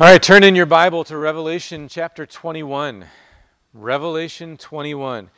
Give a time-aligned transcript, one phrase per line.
[0.00, 3.04] All right, turn in your Bible to Revelation chapter 21.
[3.74, 5.28] Revelation 21.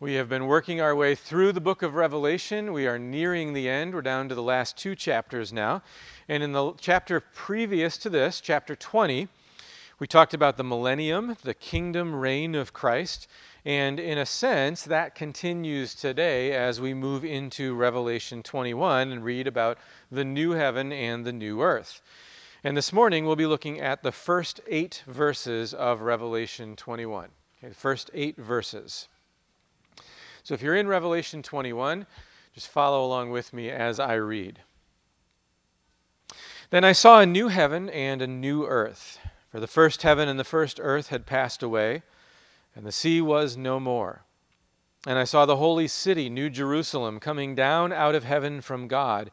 [0.00, 2.72] We have been working our way through the book of Revelation.
[2.72, 3.92] We are nearing the end.
[3.92, 5.82] We're down to the last two chapters now.
[6.26, 9.28] And in the chapter previous to this, chapter 20,
[9.98, 13.28] we talked about the millennium, the kingdom reign of Christ.
[13.66, 19.46] And in a sense, that continues today as we move into Revelation 21 and read
[19.46, 19.76] about
[20.10, 22.00] the new heaven and the new earth.
[22.64, 27.28] And this morning we'll be looking at the first eight verses of Revelation 21.
[27.58, 29.08] Okay, the first eight verses.
[30.44, 32.06] So if you're in Revelation 21,
[32.54, 34.60] just follow along with me as I read.
[36.70, 39.18] Then I saw a new heaven and a new earth,
[39.50, 42.04] for the first heaven and the first earth had passed away,
[42.76, 44.22] and the sea was no more.
[45.04, 49.32] And I saw the holy city, New Jerusalem, coming down out of heaven from God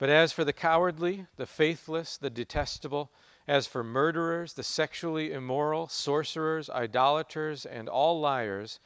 [0.00, 3.10] But as for the cowardly, the faithless, the detestable,
[3.46, 8.80] as for murderers, the sexually immoral, sorcerers, idolaters, and all liars,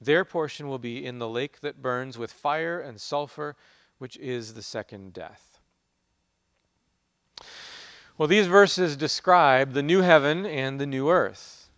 [0.00, 3.56] their portion will be in the lake that burns with fire and sulfur,
[3.98, 5.58] which is the second death.
[8.16, 11.70] Well, these verses describe the new heaven and the new earth.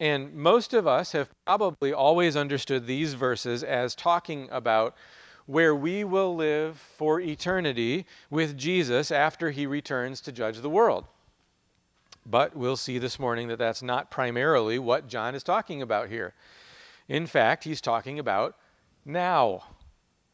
[0.00, 4.96] And most of us have probably always understood these verses as talking about
[5.46, 11.04] where we will live for eternity with Jesus after he returns to judge the world.
[12.26, 16.32] But we'll see this morning that that's not primarily what John is talking about here.
[17.08, 18.56] In fact, he's talking about
[19.04, 19.64] now,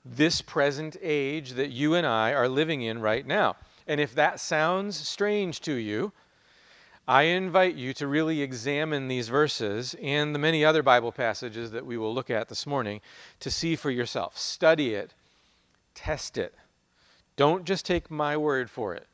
[0.04, 3.56] this present age that you and I are living in right now.
[3.88, 6.12] And if that sounds strange to you,
[7.10, 11.84] I invite you to really examine these verses and the many other Bible passages that
[11.84, 13.00] we will look at this morning
[13.40, 14.38] to see for yourself.
[14.38, 15.12] Study it,
[15.92, 16.54] test it.
[17.34, 19.08] Don't just take my word for it.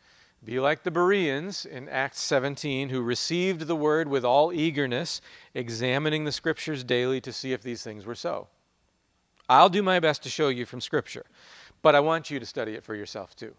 [0.45, 5.23] Be like the Bereans in Acts 17 who received the word with all eagerness,
[5.55, 8.47] examining the scriptures daily to see if these things were so.
[9.49, 11.25] I'll do my best to show you from scripture,
[11.81, 13.55] but I want you to study it for yourself too.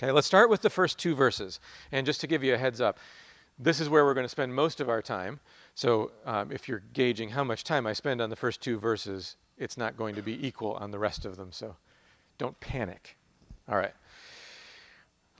[0.00, 1.58] Okay, let's start with the first two verses.
[1.90, 2.98] And just to give you a heads up,
[3.58, 5.40] this is where we're going to spend most of our time.
[5.74, 9.34] So um, if you're gauging how much time I spend on the first two verses,
[9.56, 11.50] it's not going to be equal on the rest of them.
[11.50, 11.74] So
[12.38, 13.16] don't panic.
[13.68, 13.92] All right.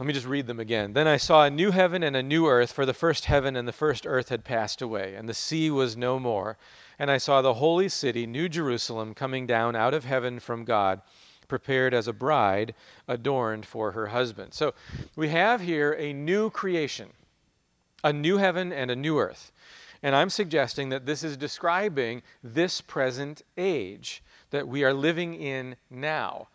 [0.00, 0.92] Let me just read them again.
[0.92, 3.66] Then I saw a new heaven and a new earth, for the first heaven and
[3.66, 6.56] the first earth had passed away, and the sea was no more.
[6.98, 11.00] And I saw the holy city, New Jerusalem, coming down out of heaven from God
[11.48, 12.74] prepared as a bride
[13.08, 14.54] adorned for her husband.
[14.54, 14.74] So
[15.16, 17.08] we have here a new creation,
[18.04, 19.50] a new heaven and a new earth.
[20.02, 25.76] And I'm suggesting that this is describing this present age that we are living in
[25.90, 26.48] now.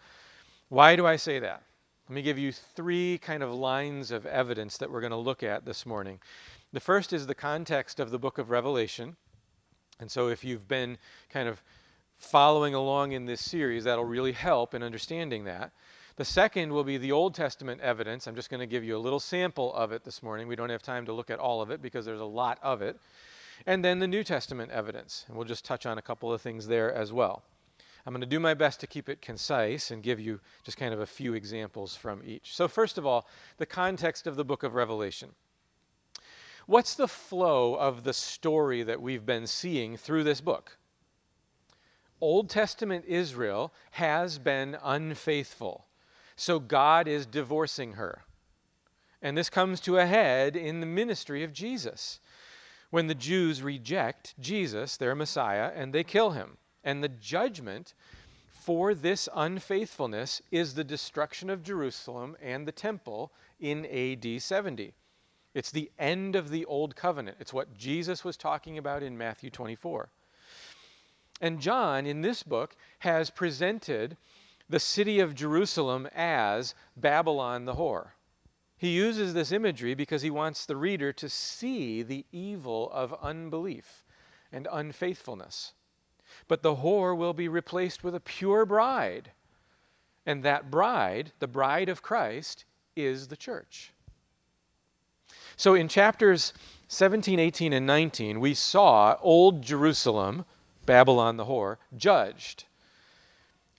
[0.69, 1.61] Why do I say that?
[2.09, 5.43] Let me give you three kind of lines of evidence that we're going to look
[5.43, 6.19] at this morning.
[6.71, 9.15] The first is the context of the book of Revelation.
[9.99, 10.97] And so if you've been
[11.29, 11.61] kind of
[12.17, 15.71] following along in this series, that'll really help in understanding that.
[16.15, 18.27] The second will be the Old Testament evidence.
[18.27, 20.47] I'm just going to give you a little sample of it this morning.
[20.47, 22.81] We don't have time to look at all of it because there's a lot of
[22.83, 22.99] it.
[23.65, 25.25] And then the New Testament evidence.
[25.27, 27.43] And we'll just touch on a couple of things there as well.
[28.05, 30.93] I'm going to do my best to keep it concise and give you just kind
[30.93, 32.53] of a few examples from each.
[32.53, 33.27] So, first of all,
[33.57, 35.33] the context of the book of Revelation.
[36.65, 40.77] What's the flow of the story that we've been seeing through this book?
[42.23, 45.87] Old Testament Israel has been unfaithful.
[46.37, 48.23] So God is divorcing her.
[49.21, 52.21] And this comes to a head in the ministry of Jesus.
[52.91, 56.55] When the Jews reject Jesus, their Messiah, and they kill him.
[56.85, 57.93] And the judgment
[58.53, 64.93] for this unfaithfulness is the destruction of Jerusalem and the temple in AD 70.
[65.53, 67.35] It's the end of the old covenant.
[67.41, 70.09] It's what Jesus was talking about in Matthew 24.
[71.41, 74.17] And John, in this book, has presented
[74.69, 78.11] the city of Jerusalem as Babylon the whore.
[78.77, 84.03] He uses this imagery because he wants the reader to see the evil of unbelief
[84.51, 85.73] and unfaithfulness.
[86.47, 89.31] But the whore will be replaced with a pure bride.
[90.25, 92.65] And that bride, the bride of Christ,
[92.95, 93.93] is the church.
[95.55, 96.53] So in chapters
[96.87, 100.45] 17, 18, and 19, we saw Old Jerusalem,
[100.85, 102.65] Babylon the whore, judged.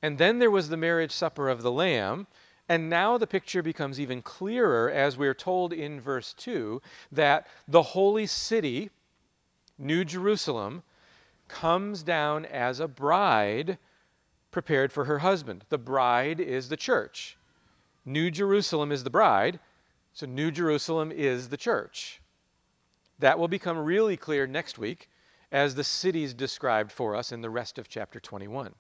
[0.03, 2.27] And then there was the marriage supper of the Lamb.
[2.69, 6.81] And now the picture becomes even clearer as we're told in verse 2
[7.13, 8.91] that the holy city,
[9.79, 10.83] New Jerusalem,
[11.49, 13.79] comes down as a bride
[14.51, 15.65] prepared for her husband.
[15.69, 17.37] The bride is the church.
[18.05, 19.59] New Jerusalem is the bride,
[20.13, 22.21] so New Jerusalem is the church.
[23.19, 25.09] That will become really clear next week
[25.55, 28.75] as the cities described for us in the rest of chapter 21.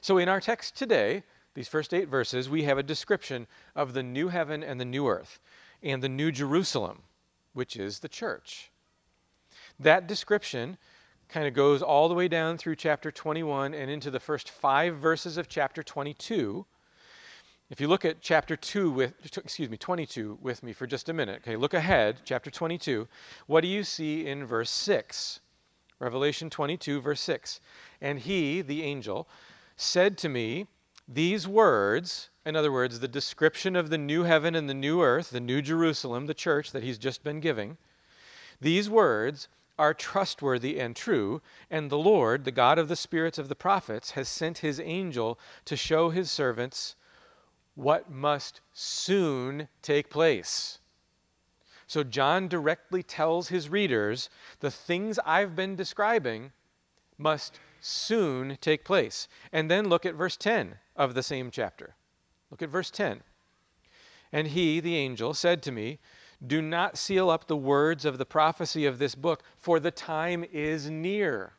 [0.00, 1.24] So, in our text today,
[1.54, 5.08] these first eight verses, we have a description of the new heaven and the new
[5.08, 5.40] earth
[5.82, 7.02] and the new Jerusalem,
[7.54, 8.70] which is the church.
[9.80, 10.78] That description
[11.28, 14.98] kind of goes all the way down through chapter 21 and into the first five
[14.98, 16.64] verses of chapter 22
[17.72, 21.12] if you look at chapter 2 with excuse me 22 with me for just a
[21.14, 21.36] minute.
[21.36, 23.08] Okay, look ahead, chapter 22.
[23.46, 25.40] What do you see in verse 6?
[25.98, 27.60] Revelation 22 verse 6.
[28.02, 29.26] And he, the angel,
[29.74, 30.66] said to me
[31.08, 35.30] these words, in other words, the description of the new heaven and the new earth,
[35.30, 37.78] the new Jerusalem, the church that he's just been giving.
[38.60, 39.48] These words
[39.78, 41.40] are trustworthy and true,
[41.70, 45.40] and the Lord, the God of the spirits of the prophets, has sent his angel
[45.64, 46.96] to show his servants
[47.74, 50.78] what must soon take place.
[51.86, 54.30] So John directly tells his readers
[54.60, 56.52] the things I've been describing
[57.18, 59.28] must soon take place.
[59.52, 61.94] And then look at verse 10 of the same chapter.
[62.50, 63.22] Look at verse 10.
[64.32, 65.98] And he, the angel, said to me,
[66.46, 70.44] Do not seal up the words of the prophecy of this book, for the time
[70.50, 71.52] is near.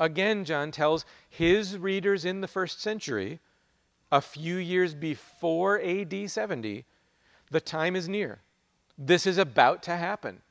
[0.00, 3.40] Again, John tells his readers in the first century
[4.12, 6.84] a few years before AD 70,
[7.50, 8.40] the time is near.
[8.98, 10.42] This is about to happen.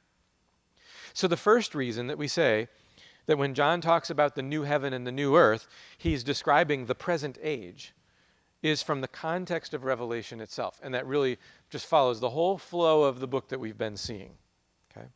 [1.13, 2.67] So, the first reason that we say
[3.27, 5.67] that when John talks about the new heaven and the new earth,
[5.97, 7.93] he's describing the present age,
[8.63, 10.79] is from the context of Revelation itself.
[10.83, 11.37] And that really
[11.69, 14.31] just follows the whole flow of the book that we've been seeing.
[14.91, 15.07] Okay?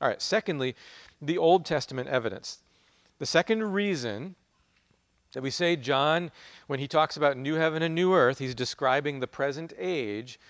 [0.00, 0.74] All right, secondly,
[1.22, 2.58] the Old Testament evidence.
[3.18, 4.34] The second reason
[5.36, 6.30] that we say John,
[6.66, 10.40] when he talks about new heaven and new earth, he's describing the present age.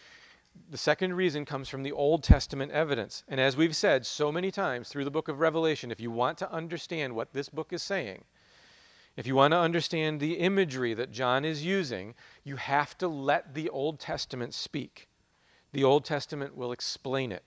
[0.71, 3.25] The second reason comes from the Old Testament evidence.
[3.27, 6.39] And as we've said so many times through the book of Revelation, if you want
[6.39, 8.23] to understand what this book is saying,
[9.17, 13.55] if you want to understand the imagery that John is using, you have to let
[13.55, 15.09] the Old Testament speak.
[15.73, 17.43] The Old Testament will explain it.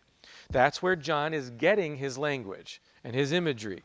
[0.49, 3.83] That's where John is getting his language and his imagery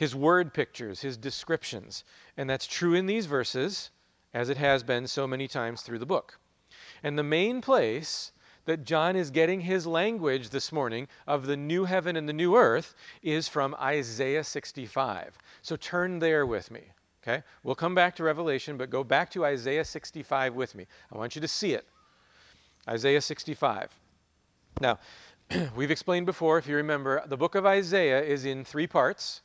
[0.00, 2.04] his word pictures, his descriptions.
[2.38, 3.90] And that's true in these verses,
[4.32, 6.38] as it has been so many times through the book.
[7.02, 8.32] And the main place
[8.64, 12.56] that John is getting his language this morning of the new heaven and the new
[12.56, 15.36] earth is from Isaiah 65.
[15.60, 16.80] So turn there with me.
[17.22, 17.42] Okay?
[17.62, 20.86] We'll come back to Revelation, but go back to Isaiah 65 with me.
[21.12, 21.86] I want you to see it.
[22.88, 23.94] Isaiah 65.
[24.80, 24.98] Now,
[25.76, 29.42] we've explained before, if you remember, the book of Isaiah is in three parts.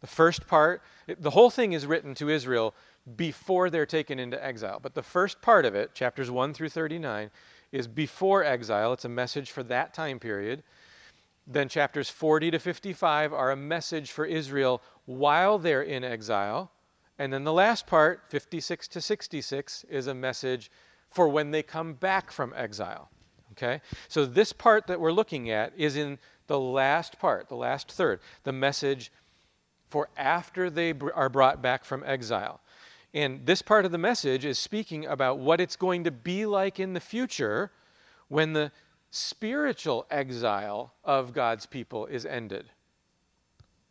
[0.00, 2.74] The first part, the whole thing is written to Israel
[3.16, 4.78] before they're taken into exile.
[4.80, 7.30] But the first part of it, chapters 1 through 39,
[7.72, 8.92] is before exile.
[8.92, 10.62] It's a message for that time period.
[11.46, 16.70] Then chapters 40 to 55 are a message for Israel while they're in exile.
[17.18, 20.70] And then the last part, 56 to 66, is a message
[21.10, 23.10] for when they come back from exile.
[23.52, 23.80] Okay?
[24.08, 28.20] So this part that we're looking at is in the last part, the last third,
[28.44, 29.10] the message
[29.90, 32.60] for after they are brought back from exile.
[33.14, 36.78] And this part of the message is speaking about what it's going to be like
[36.78, 37.70] in the future
[38.28, 38.70] when the
[39.10, 42.66] spiritual exile of God's people is ended.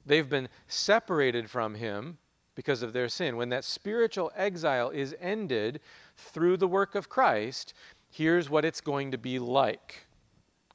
[0.06, 2.18] They've been separated from Him
[2.56, 3.36] because of their sin.
[3.36, 5.82] When that spiritual exile is ended
[6.16, 7.74] through the work of Christ,
[8.12, 10.06] here's what it's going to be like.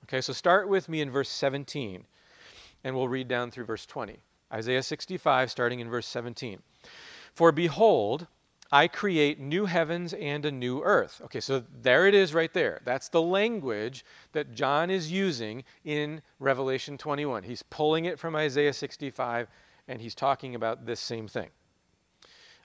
[0.05, 2.05] Okay, so start with me in verse 17,
[2.85, 4.19] and we'll read down through verse 20.
[4.53, 6.61] Isaiah 65, starting in verse 17.
[7.35, 8.27] For behold,
[8.71, 11.21] I create new heavens and a new earth.
[11.25, 12.81] Okay, so there it is right there.
[12.85, 17.43] That's the language that John is using in Revelation 21.
[17.43, 19.49] He's pulling it from Isaiah 65
[19.89, 21.51] and he's talking about this same thing.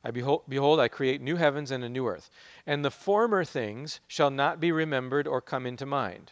[0.03, 2.29] I behold, behold, I create new heavens and a new earth,
[2.65, 6.31] and the former things shall not be remembered or come into mind.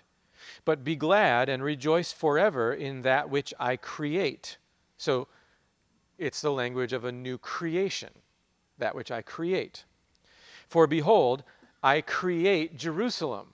[0.63, 4.57] But be glad and rejoice forever in that which I create.
[4.97, 5.27] So
[6.17, 8.11] it's the language of a new creation,
[8.77, 9.83] that which I create.
[10.67, 11.43] For behold,
[11.83, 13.53] I create Jerusalem.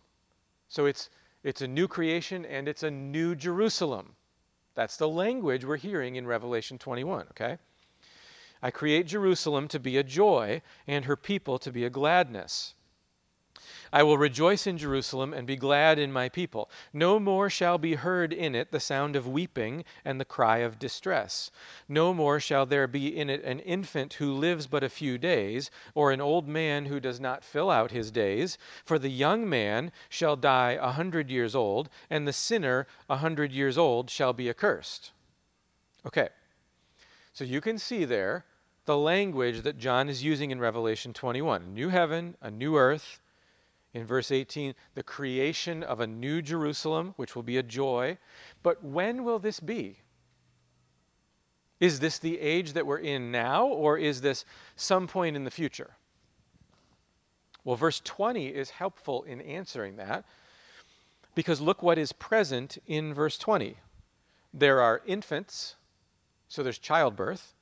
[0.69, 1.09] So it's,
[1.43, 4.15] it's a new creation and it's a new Jerusalem.
[4.73, 7.57] That's the language we're hearing in Revelation 21, okay?
[8.61, 12.75] I create Jerusalem to be a joy and her people to be a gladness.
[13.93, 16.69] I will rejoice in Jerusalem and be glad in my people.
[16.93, 20.79] No more shall be heard in it the sound of weeping and the cry of
[20.79, 21.51] distress.
[21.89, 25.69] No more shall there be in it an infant who lives but a few days,
[25.93, 28.57] or an old man who does not fill out his days.
[28.85, 33.51] For the young man shall die a hundred years old, and the sinner a hundred
[33.51, 35.11] years old shall be accursed.
[36.05, 36.29] Okay,
[37.33, 38.45] so you can see there
[38.85, 43.20] the language that John is using in Revelation 21 a new heaven, a new earth
[43.93, 48.17] in verse 18, the creation of a new Jerusalem, which will be a joy.
[48.63, 49.97] But when will this be?
[51.79, 54.45] Is this the age that we're in now, or is this
[54.75, 55.91] some point in the future?
[57.63, 60.25] Well, verse 20 is helpful in answering that
[61.35, 63.75] because look what is present in verse 20.
[64.53, 65.75] There are infants,
[66.47, 67.53] so there's childbirth.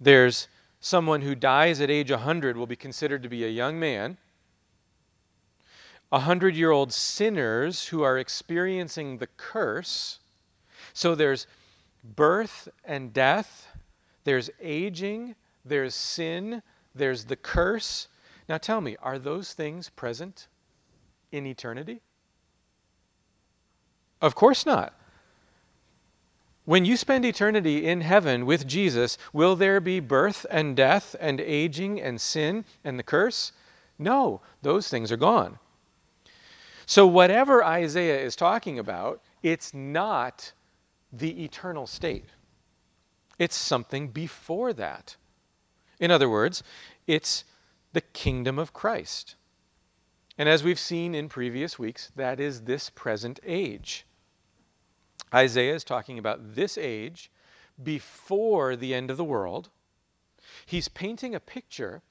[0.00, 0.48] There's
[0.84, 4.18] someone who dies at age 100 will be considered to be a young man.
[6.12, 10.18] A hundred year old sinners who are experiencing the curse.
[10.92, 11.46] So there's
[12.14, 13.66] birth and death,
[14.24, 16.62] there's aging, there's sin,
[16.94, 18.08] there's the curse.
[18.46, 20.48] Now tell me, are those things present
[21.32, 22.02] in eternity?
[24.20, 24.92] Of course not.
[26.64, 31.40] When you spend eternity in heaven with Jesus, will there be birth and death and
[31.40, 33.52] aging and sin and the curse?
[33.98, 35.58] No, those things are gone.
[36.86, 40.52] So, whatever Isaiah is talking about, it's not
[41.12, 42.26] the eternal state.
[43.38, 45.16] It's something before that.
[46.00, 46.62] In other words,
[47.06, 47.44] it's
[47.92, 49.36] the kingdom of Christ.
[50.38, 54.04] And as we've seen in previous weeks, that is this present age.
[55.34, 57.30] Isaiah is talking about this age
[57.82, 59.68] before the end of the world.
[60.64, 62.02] He's painting a picture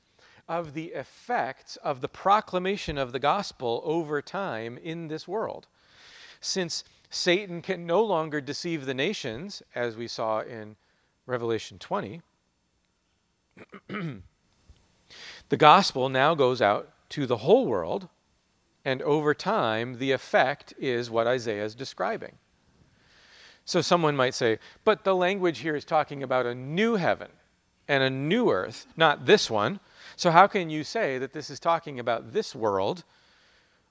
[0.50, 5.68] of the effects of the proclamation of the gospel over time in this world.
[6.42, 10.76] Since Satan can no longer deceive the nations, as we saw in
[11.26, 12.22] Revelation 20,
[13.88, 18.10] the gospel now goes out to the whole world,
[18.84, 22.38] and over time, the effect is what Isaiah is describing.
[23.66, 27.30] So someone might say, but the language here is talking about a new heaven
[27.88, 29.80] and a new earth, not this one.
[30.16, 33.04] So how can you say that this is talking about this world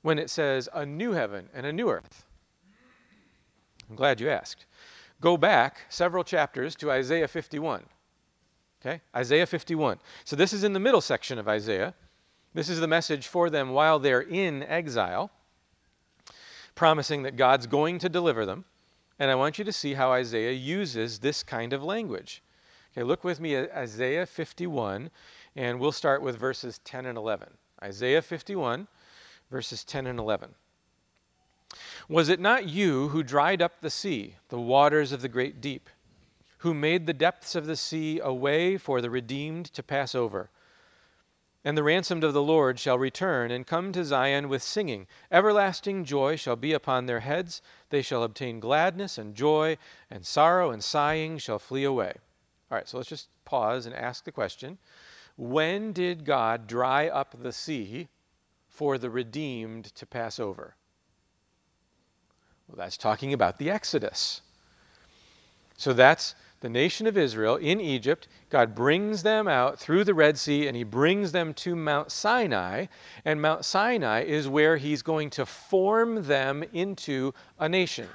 [0.03, 2.25] when it says a new heaven and a new earth?
[3.89, 4.67] I'm glad you asked.
[5.21, 7.85] Go back several chapters to Isaiah 51.
[8.81, 9.01] Okay?
[9.15, 9.99] Isaiah 51.
[10.25, 11.95] So this is in the middle section of Isaiah.
[12.55, 15.31] This is the message for them while they're in exile,
[16.75, 18.65] promising that God's going to deliver them.
[19.19, 22.43] And I want you to see how Isaiah uses this kind of language.
[22.93, 25.11] Okay, look with me at Isaiah 51,
[25.57, 27.49] and we'll start with verses 10 and 11.
[27.83, 28.87] Isaiah 51,
[29.51, 30.55] verses 10 and 11.
[32.09, 35.89] Was it not you who dried up the sea, the waters of the great deep,
[36.59, 40.51] who made the depths of the sea a way for the redeemed to pass over?
[41.65, 45.07] And the ransomed of the Lord shall return and come to Zion with singing.
[45.31, 47.63] Everlasting joy shall be upon their heads.
[47.91, 49.79] They shall obtain gladness and joy,
[50.11, 52.15] and sorrow and sighing shall flee away.
[52.71, 54.79] All right, so let's just pause and ask the question
[55.37, 58.09] When did God dry up the sea
[58.69, 60.75] for the redeemed to pass over?
[62.67, 64.41] Well, that's talking about the Exodus.
[65.77, 68.29] So that's the nation of Israel in Egypt.
[68.49, 72.87] God brings them out through the Red Sea and he brings them to Mount Sinai.
[73.25, 78.09] And Mount Sinai is where he's going to form them into a nation.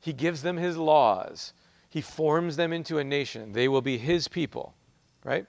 [0.00, 1.52] He gives them his laws,
[1.88, 3.52] he forms them into a nation.
[3.52, 4.74] They will be his people,
[5.24, 5.46] right?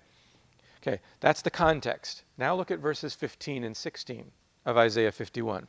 [0.81, 2.23] Okay, that's the context.
[2.37, 4.31] Now look at verses 15 and 16
[4.65, 5.67] of Isaiah 51.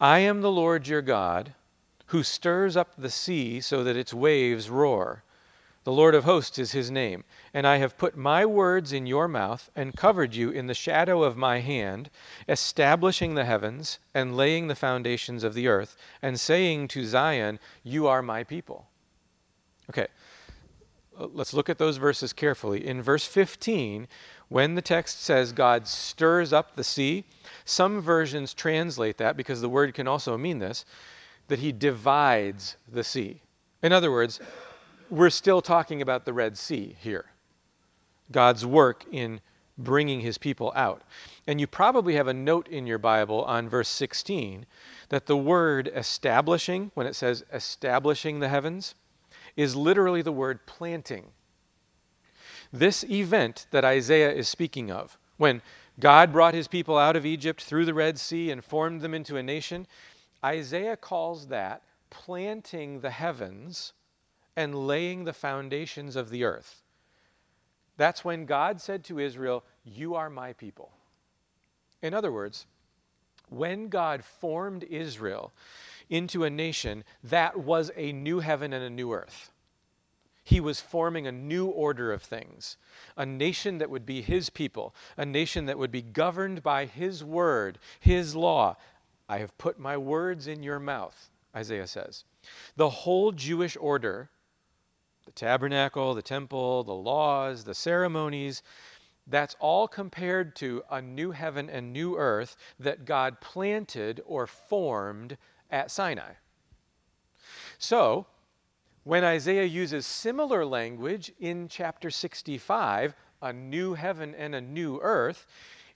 [0.00, 1.54] I am the Lord your God
[2.06, 5.22] who stirs up the sea so that its waves roar.
[5.84, 7.22] The Lord of hosts is his name.
[7.54, 11.22] And I have put my words in your mouth and covered you in the shadow
[11.22, 12.10] of my hand,
[12.48, 18.08] establishing the heavens and laying the foundations of the earth, and saying to Zion, You
[18.08, 18.88] are my people.
[19.88, 20.08] Okay,
[21.16, 22.84] let's look at those verses carefully.
[22.84, 24.08] In verse 15,
[24.48, 27.24] when the text says God stirs up the sea,
[27.64, 30.84] some versions translate that, because the word can also mean this,
[31.48, 33.40] that he divides the sea.
[33.82, 34.40] In other words,
[35.10, 37.26] we're still talking about the Red Sea here.
[38.32, 39.40] God's work in
[39.78, 41.02] bringing his people out.
[41.46, 44.66] And you probably have a note in your Bible on verse 16
[45.10, 48.94] that the word establishing, when it says establishing the heavens,
[49.56, 51.26] is literally the word planting.
[52.72, 55.62] This event that Isaiah is speaking of, when
[56.00, 59.36] God brought his people out of Egypt through the Red Sea and formed them into
[59.36, 59.86] a nation,
[60.46, 63.92] Isaiah calls that planting the heavens
[64.54, 66.84] and laying the foundations of the earth.
[67.96, 70.92] That's when God said to Israel, You are my people.
[72.00, 72.66] In other words,
[73.48, 75.52] when God formed Israel
[76.10, 79.50] into a nation, that was a new heaven and a new earth.
[80.44, 82.76] He was forming a new order of things,
[83.16, 87.24] a nation that would be his people, a nation that would be governed by his
[87.24, 88.76] word, his law.
[89.28, 92.24] I have put my words in your mouth, Isaiah says.
[92.76, 94.30] The whole Jewish order
[95.26, 98.62] the tabernacle, the temple, the laws, the ceremonies.
[99.26, 105.36] That's all compared to a new heaven and new earth that God planted or formed
[105.68, 106.34] at Sinai.
[107.78, 108.26] So,
[109.02, 115.46] when Isaiah uses similar language in chapter 65, a new heaven and a new earth,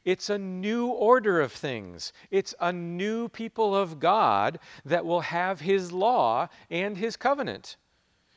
[0.04, 2.12] it's a new order of things.
[2.30, 7.76] It's a new people of God that will have His law and His covenant.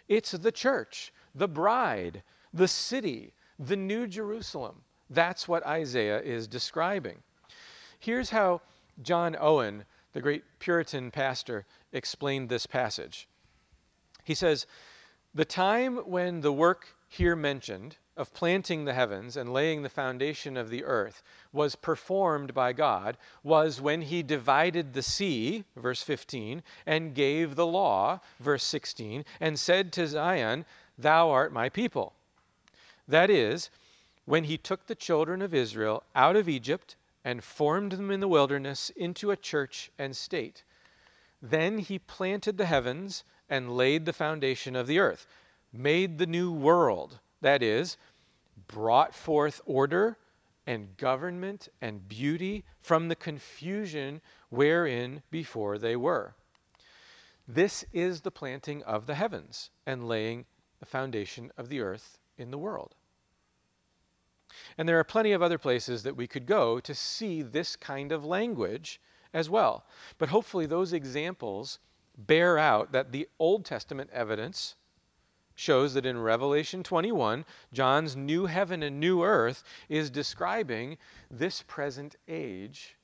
[0.10, 4.82] It's the church, the bride, the city, the new Jerusalem.
[5.10, 7.20] That's what Isaiah is describing.
[8.00, 8.62] Here's how
[9.02, 13.28] John Owen, the great Puritan pastor, explained this passage.
[14.26, 14.68] He says,
[15.34, 20.56] The time when the work here mentioned of planting the heavens and laying the foundation
[20.56, 26.62] of the earth was performed by God was when he divided the sea, verse 15,
[26.86, 30.64] and gave the law, verse 16, and said to Zion,
[30.98, 32.14] Thou art my people.
[33.08, 33.72] That is,
[34.26, 36.96] when he took the children of Israel out of Egypt
[37.26, 40.64] and formed them in the wilderness into a church and state.
[41.42, 45.26] Then he planted the heavens and laid the foundation of the earth,
[45.72, 47.98] made the new world that is,
[48.68, 50.18] brought forth order
[50.66, 56.36] and government and beauty from the confusion wherein before they were.
[57.48, 60.46] This is the planting of the heavens and laying
[60.80, 62.96] the foundation of the earth in the world.
[64.78, 68.12] And there are plenty of other places that we could go to see this kind
[68.12, 69.02] of language
[69.34, 69.86] as well.
[70.18, 71.80] But hopefully, those examples
[72.18, 74.76] bear out that the Old Testament evidence
[75.56, 80.98] shows that in Revelation 21, John's new heaven and new earth is describing
[81.30, 82.96] this present age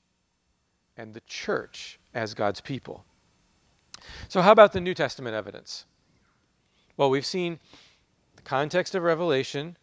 [0.98, 3.06] and the church as God's people.
[4.28, 5.86] So, how about the New Testament evidence?
[6.98, 7.60] Well, we've seen
[8.36, 9.78] the context of Revelation.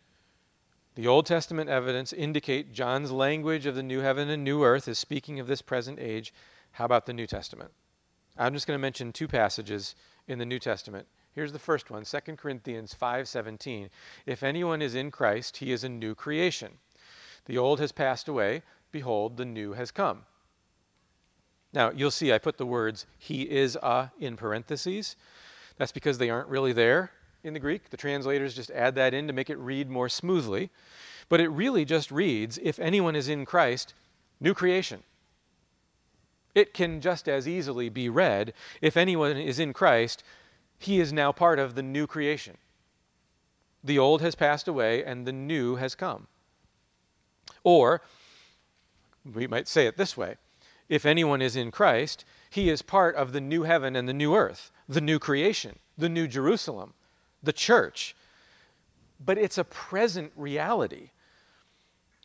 [0.94, 4.98] The Old Testament evidence indicate John's language of the new heaven and new earth is
[4.98, 6.32] speaking of this present age.
[6.72, 7.70] How about the New Testament?
[8.38, 9.94] I'm just going to mention two passages
[10.26, 13.90] in the New Testament Here's the first one, 2 Corinthians 5:17.
[14.24, 16.78] If anyone is in Christ, he is a new creation.
[17.44, 20.24] The old has passed away, behold, the new has come.
[21.74, 25.14] Now, you'll see I put the words he is a in parentheses.
[25.76, 27.12] That's because they aren't really there
[27.44, 27.90] in the Greek.
[27.90, 30.70] The translators just add that in to make it read more smoothly.
[31.28, 33.92] But it really just reads if anyone is in Christ,
[34.40, 35.02] new creation.
[36.54, 40.24] It can just as easily be read if anyone is in Christ,
[40.78, 42.56] he is now part of the new creation.
[43.82, 46.26] The old has passed away and the new has come.
[47.62, 48.02] Or,
[49.24, 50.36] we might say it this way
[50.88, 54.34] if anyone is in Christ, he is part of the new heaven and the new
[54.34, 56.94] earth, the new creation, the new Jerusalem,
[57.42, 58.14] the church.
[59.24, 61.10] But it's a present reality.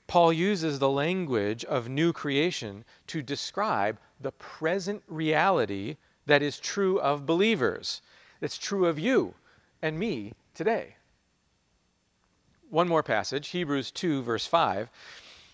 [0.07, 6.99] Paul uses the language of new creation to describe the present reality that is true
[6.99, 8.01] of believers
[8.41, 9.33] that's true of you
[9.81, 10.95] and me today.
[12.69, 14.89] One more passage, Hebrews 2, verse 5.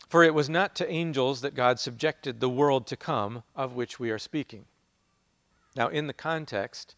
[0.09, 3.99] For it was not to angels that God subjected the world to come, of which
[3.99, 4.65] we are speaking.
[5.75, 6.95] Now, in the context,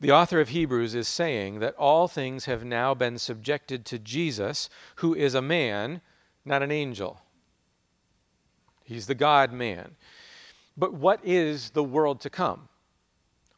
[0.00, 4.68] The author of Hebrews is saying that all things have now been subjected to Jesus,
[4.96, 6.02] who is a man,
[6.44, 7.20] not an angel.
[8.84, 9.96] He's the God man.
[10.76, 12.68] But what is the world to come?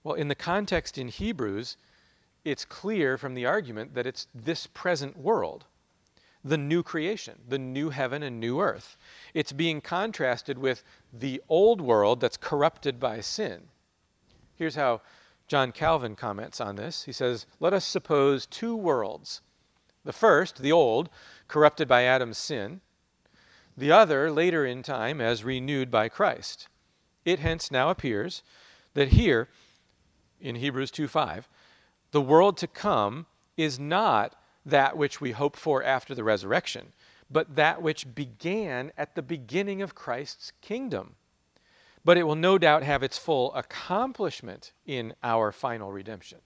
[0.08, 1.76] Well, in the context in Hebrews,
[2.42, 5.66] it's clear from the argument that it's this present world,
[6.42, 8.96] the new creation, the new heaven and new earth.
[9.34, 13.68] It's being contrasted with the old world that's corrupted by sin.
[14.54, 15.02] Here's how
[15.46, 17.02] John Calvin comments on this.
[17.02, 19.42] He says, Let us suppose two worlds.
[20.04, 21.10] The first, the old,
[21.48, 22.80] corrupted by Adam's sin,
[23.76, 26.66] the other later in time as renewed by Christ.
[27.26, 28.42] It hence now appears
[28.94, 29.50] that here,
[30.40, 31.48] in Hebrews 2 5,
[32.10, 36.92] the world to come is not that which we hope for after the resurrection,
[37.30, 41.16] but that which began at the beginning of Christ's kingdom
[42.08, 46.38] but it will no doubt have its full accomplishment in our final redemption.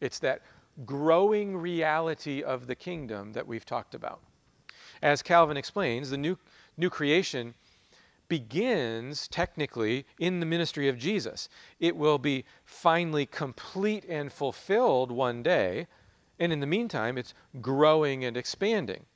[0.00, 0.40] It's that
[0.86, 4.20] growing reality of the kingdom that we've talked about.
[5.02, 6.38] As Calvin explains, the new,
[6.78, 7.52] new creation
[8.28, 11.48] begins technically in the ministry of Jesus.
[11.80, 15.86] It will be finally complete and fulfilled one day,
[16.38, 19.06] and in the meantime, it's growing and expanding.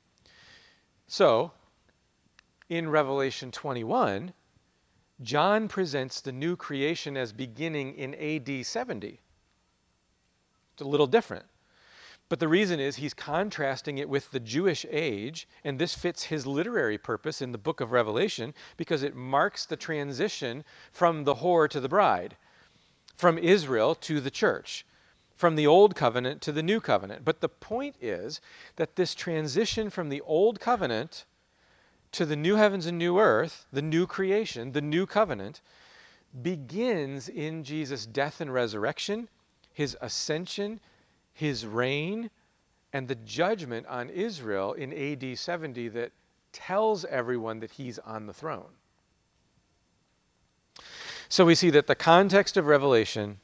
[1.06, 1.52] So,
[2.68, 4.32] in Revelation 21,
[5.20, 9.20] John presents the new creation as beginning in AD 70.
[10.72, 11.46] It's a little different.
[12.32, 16.46] But the reason is he's contrasting it with the Jewish age, and this fits his
[16.46, 21.68] literary purpose in the book of Revelation because it marks the transition from the whore
[21.68, 22.38] to the bride,
[23.18, 24.86] from Israel to the church,
[25.36, 27.22] from the old covenant to the new covenant.
[27.22, 28.40] But the point is
[28.76, 31.26] that this transition from the old covenant
[32.12, 35.60] to the new heavens and new earth, the new creation, the new covenant,
[36.40, 39.28] begins in Jesus' death and resurrection,
[39.74, 40.80] his ascension,
[41.32, 42.30] his reign,
[42.92, 46.12] and the judgment on Israel in AD 70 that
[46.52, 48.70] tells everyone that he's on the throne.
[51.28, 53.38] So we see that the context of Revelation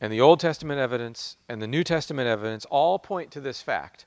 [0.00, 4.04] and the Old Testament evidence and the New Testament evidence all point to this fact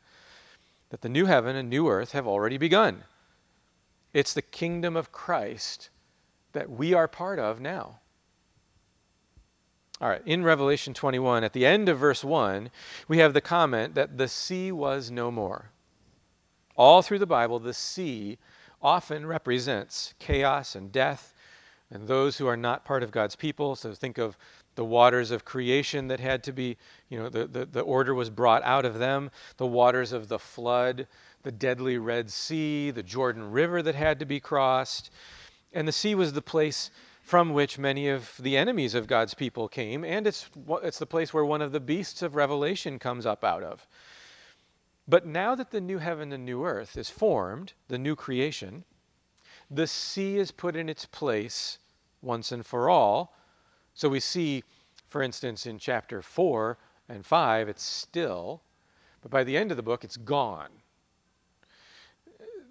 [0.90, 3.04] that the new heaven and new earth have already begun.
[4.14, 5.90] It's the kingdom of Christ
[6.54, 8.00] that we are part of now.
[10.02, 12.70] All right, in Revelation 21, at the end of verse 1,
[13.08, 15.72] we have the comment that the sea was no more.
[16.76, 18.38] All through the Bible, the sea
[18.82, 21.34] often represents chaos and death
[21.92, 23.76] and those who are not part of God's people.
[23.76, 24.38] So think of
[24.76, 26.78] the waters of creation that had to be,
[27.10, 30.40] you know, the, the, the order was brought out of them, the waters of the
[30.40, 31.08] flood
[31.44, 35.12] the deadly Red Sea, the Jordan River that had to be crossed.
[35.74, 36.92] And the sea was the place
[37.30, 40.50] from which many of the enemies of God's people came, and it's,
[40.82, 43.88] it's the place where one of the beasts of Revelation comes up out of.
[45.08, 48.84] But now that the new heaven and new earth is formed, the new creation,
[49.70, 51.78] the sea is put in its place
[52.24, 53.36] once and for all.
[53.94, 54.64] So we see,
[55.08, 58.64] for instance, in chapter 4 and 5, it's still,
[59.22, 60.72] but by the end of the book, it's gone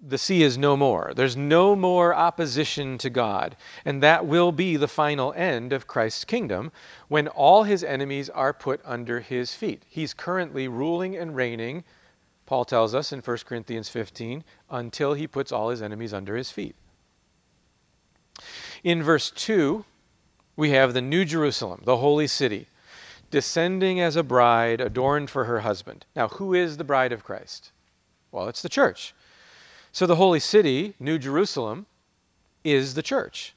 [0.01, 1.13] the sea is no more.
[1.15, 3.55] There's no more opposition to God.
[3.83, 6.71] And that will be the final end of Christ's kingdom
[7.07, 9.83] when all his enemies are put under his feet.
[9.89, 11.83] He's currently ruling and reigning,
[12.45, 16.49] Paul tells us in 1 Corinthians 15, until he puts all his enemies under his
[16.49, 16.75] feet.
[18.83, 19.85] In verse 2,
[20.55, 22.67] we have the New Jerusalem, the holy city,
[23.29, 26.05] descending as a bride adorned for her husband.
[26.15, 27.71] Now, who is the bride of Christ?
[28.31, 29.13] Well, it's the church.
[29.91, 31.85] So the holy city, New Jerusalem,
[32.63, 33.55] is the church.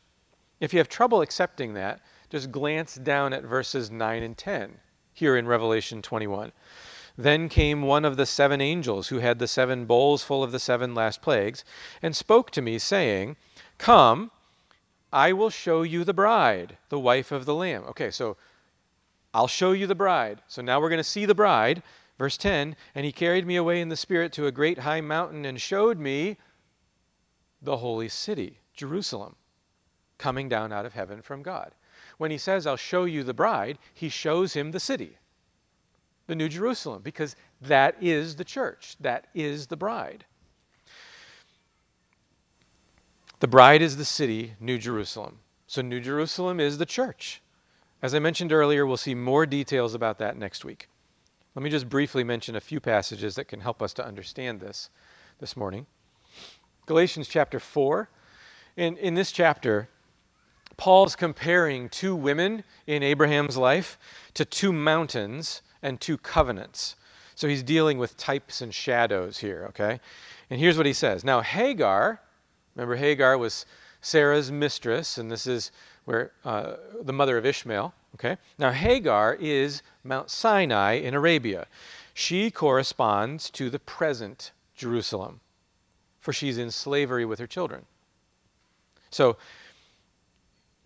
[0.60, 4.78] If you have trouble accepting that, just glance down at verses 9 and 10
[5.12, 6.52] here in Revelation 21.
[7.18, 10.58] Then came one of the seven angels who had the seven bowls full of the
[10.58, 11.62] seven last plagues,
[12.00, 13.36] and spoke to me, saying,
[13.76, 14.30] Come,
[15.12, 17.84] I will show you the bride, the wife of the Lamb.
[17.88, 18.38] Okay, so
[19.34, 20.40] I'll show you the bride.
[20.48, 21.82] So now we're going to see the bride.
[22.22, 25.44] Verse 10 And he carried me away in the Spirit to a great high mountain
[25.44, 26.36] and showed me
[27.60, 29.34] the holy city, Jerusalem,
[30.18, 31.72] coming down out of heaven from God.
[32.18, 35.18] When he says, I'll show you the bride, he shows him the city,
[36.28, 40.24] the New Jerusalem, because that is the church, that is the bride.
[43.40, 45.40] The bride is the city, New Jerusalem.
[45.66, 47.42] So, New Jerusalem is the church.
[48.00, 50.88] As I mentioned earlier, we'll see more details about that next week.
[51.54, 54.88] Let me just briefly mention a few passages that can help us to understand this
[55.38, 55.86] this morning.
[56.86, 58.08] Galatians chapter 4.
[58.76, 59.88] In, in this chapter,
[60.78, 63.98] Paul's comparing two women in Abraham's life
[64.32, 66.96] to two mountains and two covenants.
[67.34, 70.00] So he's dealing with types and shadows here, okay?
[70.48, 72.20] And here's what he says Now, Hagar,
[72.74, 73.66] remember, Hagar was
[74.00, 75.70] Sarah's mistress, and this is
[76.06, 78.36] where uh, the mother of Ishmael, okay?
[78.58, 81.66] Now, Hagar is Mount Sinai in Arabia.
[82.14, 85.40] She corresponds to the present Jerusalem,
[86.20, 87.86] for she's in slavery with her children.
[89.10, 89.36] So,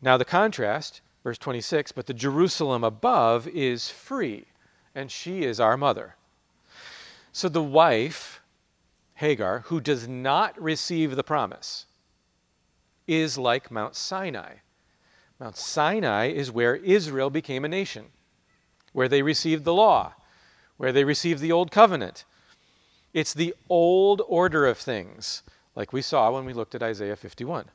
[0.02, 4.46] now the contrast, verse 26, but the Jerusalem above is free,
[4.94, 6.14] and she is our mother.
[7.32, 8.40] So the wife,
[9.14, 11.86] Hagar, who does not receive the promise,
[13.06, 14.56] is like Mount Sinai.
[15.38, 18.06] Mount Sinai is where Israel became a nation,
[18.92, 20.14] where they received the law,
[20.78, 22.24] where they received the old covenant.
[23.12, 25.42] It's the old order of things,
[25.74, 27.66] like we saw when we looked at Isaiah 51.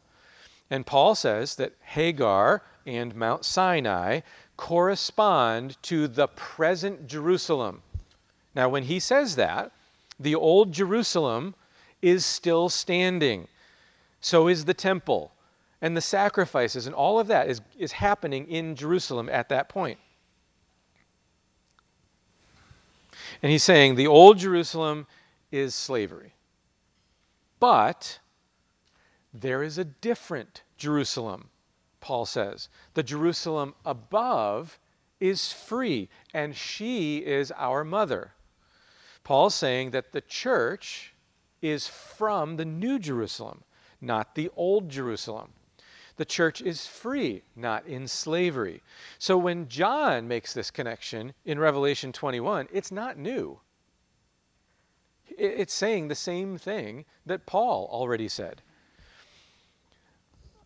[0.72, 4.22] And Paul says that Hagar and Mount Sinai
[4.58, 7.82] correspond to the present Jerusalem.
[8.56, 9.72] Now, when he says that,
[10.20, 11.56] the old Jerusalem
[12.02, 13.48] is still standing.
[14.20, 15.32] So is the temple
[15.82, 19.98] and the sacrifices, and all of that is, is happening in Jerusalem at that point.
[23.42, 25.08] And he's saying the old Jerusalem
[25.52, 26.34] is slavery.
[27.60, 28.20] But
[29.34, 31.50] there is a different Jerusalem,
[32.00, 32.70] Paul says.
[32.94, 34.80] The Jerusalem above
[35.20, 38.34] is free, and she is our mother.
[39.24, 41.14] Paul's saying that the church
[41.62, 43.64] is from the New Jerusalem,
[44.02, 45.52] not the Old Jerusalem.
[46.22, 48.84] The church is free, not in slavery.
[49.18, 53.60] So when John makes this connection in Revelation 21, it's not new.
[55.26, 58.62] It's saying the same thing that Paul already said.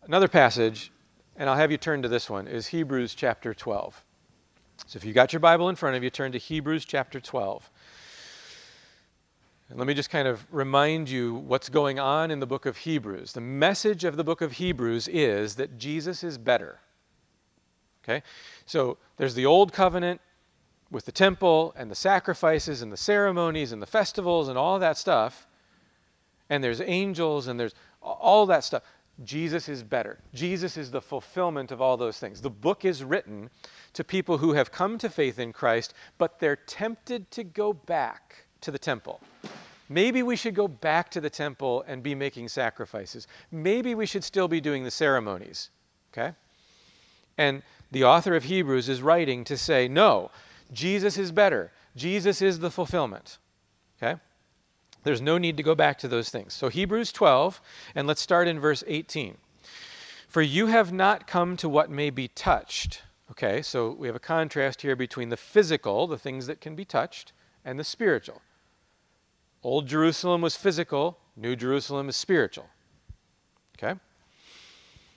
[0.02, 0.92] Another passage,
[1.36, 4.04] and I'll have you turn to this one, is Hebrews chapter 12.
[4.84, 7.70] So if you've got your Bible in front of you, turn to Hebrews chapter 12.
[9.74, 13.32] Let me just kind of remind you what's going on in the book of Hebrews.
[13.32, 16.78] The message of the book of Hebrews is that Jesus is better.
[18.04, 18.22] Okay?
[18.64, 20.20] So there's the old covenant
[20.92, 24.96] with the temple and the sacrifices and the ceremonies and the festivals and all that
[24.96, 25.48] stuff.
[26.48, 28.84] And there's angels and there's all that stuff.
[29.24, 30.20] Jesus is better.
[30.32, 32.40] Jesus is the fulfillment of all those things.
[32.40, 33.50] The book is written
[33.94, 38.46] to people who have come to faith in Christ, but they're tempted to go back
[38.60, 39.20] to the temple.
[39.88, 43.26] Maybe we should go back to the temple and be making sacrifices.
[43.52, 45.70] Maybe we should still be doing the ceremonies.
[46.12, 46.34] Okay?
[47.38, 50.30] And the author of Hebrews is writing to say, no,
[50.72, 51.72] Jesus is better.
[51.94, 53.38] Jesus is the fulfillment.
[54.02, 54.20] Okay?
[55.04, 56.52] There's no need to go back to those things.
[56.52, 57.60] So, Hebrews 12,
[57.94, 59.36] and let's start in verse 18.
[60.28, 63.02] For you have not come to what may be touched.
[63.30, 66.84] Okay, so we have a contrast here between the physical, the things that can be
[66.84, 67.32] touched,
[67.64, 68.40] and the spiritual.
[69.62, 72.66] Old Jerusalem was physical, New Jerusalem is spiritual.
[73.78, 73.98] Okay?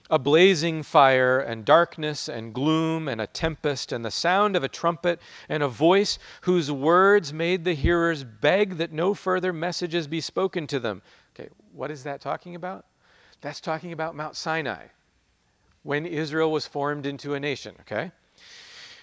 [0.10, 4.68] a blazing fire, and darkness, and gloom, and a tempest, and the sound of a
[4.68, 10.20] trumpet, and a voice whose words made the hearers beg that no further messages be
[10.20, 11.02] spoken to them.
[11.36, 12.86] Okay, what is that talking about?
[13.42, 14.88] That's talking about Mount Sinai,
[15.84, 18.12] when Israel was formed into a nation, okay?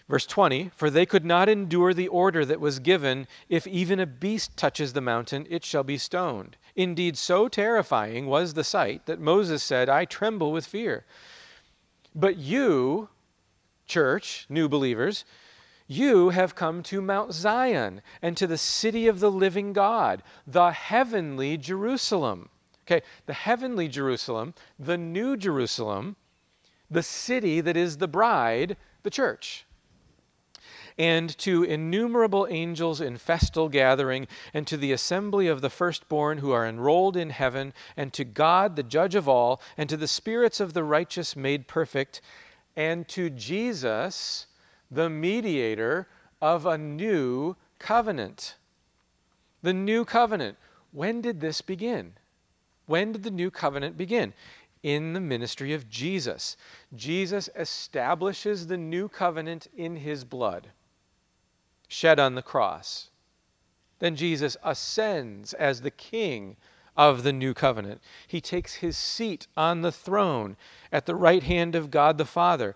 [0.09, 4.07] Verse 20 For they could not endure the order that was given, if even a
[4.07, 6.57] beast touches the mountain, it shall be stoned.
[6.77, 11.05] Indeed, so terrifying was the sight that Moses said, I tremble with fear.
[12.14, 13.09] But you,
[13.87, 15.25] church, new believers,
[15.88, 20.71] you have come to Mount Zion and to the city of the living God, the
[20.71, 22.49] heavenly Jerusalem.
[22.85, 26.14] Okay, the heavenly Jerusalem, the new Jerusalem,
[26.88, 29.65] the city that is the bride, the church
[30.98, 36.52] and to innumerable angels in festal gathering, and to the assembly of the firstborn who
[36.52, 40.59] are enrolled in heaven, and to God, the judge of all, and to the spirits
[40.59, 42.22] of the righteous made perfect,
[42.76, 44.46] and to Jesus,
[44.90, 46.09] the mediator
[46.40, 48.56] of a new covenant.
[49.62, 50.56] The new covenant.
[50.92, 52.14] When did this begin?
[52.87, 54.32] When did the new covenant begin?
[54.82, 56.56] In the ministry of Jesus.
[56.94, 60.68] Jesus establishes the new covenant in his blood
[61.88, 63.11] shed on the cross.
[63.99, 66.57] Then Jesus ascends as the king
[66.96, 68.01] of the new covenant.
[68.27, 70.57] He takes his seat on the throne
[70.92, 72.75] at the right hand of God the Father.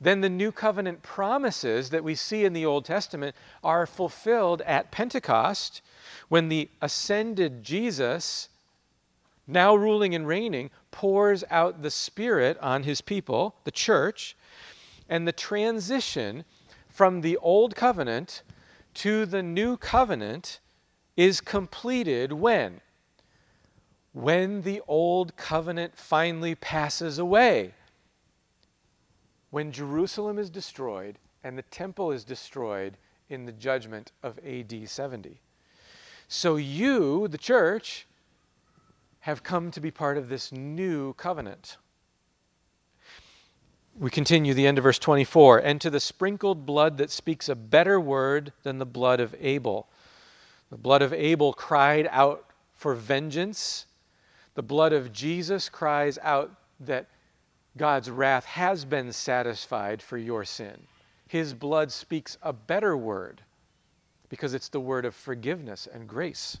[0.00, 4.90] Then the new covenant promises that we see in the Old Testament are fulfilled at
[4.90, 5.82] Pentecost
[6.28, 8.48] when the ascended Jesus
[9.46, 14.36] now ruling and reigning, pours out the Spirit on his people, the church,
[15.08, 16.44] and the transition
[16.94, 18.44] from the old covenant
[18.94, 20.60] to the new covenant
[21.16, 22.80] is completed when?
[24.12, 27.74] When the old covenant finally passes away.
[29.50, 32.96] When Jerusalem is destroyed and the temple is destroyed
[33.28, 35.40] in the judgment of AD 70.
[36.28, 38.06] So you, the church,
[39.18, 41.76] have come to be part of this new covenant.
[43.96, 47.54] We continue the end of verse 24 and to the sprinkled blood that speaks a
[47.54, 49.88] better word than the blood of Abel.
[50.70, 53.86] The blood of Abel cried out for vengeance.
[54.54, 57.06] The blood of Jesus cries out that
[57.76, 60.76] God's wrath has been satisfied for your sin.
[61.28, 63.42] His blood speaks a better word
[64.28, 66.58] because it's the word of forgiveness and grace.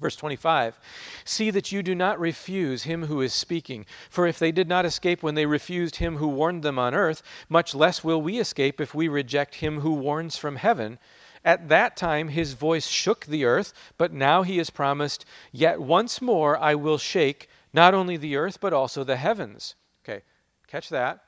[0.00, 0.78] Verse 25
[1.24, 3.86] See that you do not refuse him who is speaking.
[4.10, 7.22] For if they did not escape when they refused him who warned them on earth,
[7.48, 10.98] much less will we escape if we reject him who warns from heaven.
[11.44, 16.20] At that time his voice shook the earth, but now he has promised, Yet once
[16.20, 19.74] more I will shake not only the earth, but also the heavens.
[20.04, 20.22] Okay,
[20.66, 21.24] catch that.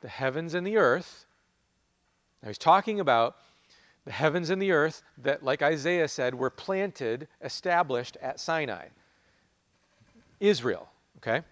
[0.00, 1.26] The heavens and the earth.
[2.42, 3.36] Now he's talking about
[4.04, 8.88] the heavens and the earth that, like Isaiah said, were planted, established at Sinai.
[10.40, 11.42] Israel, okay?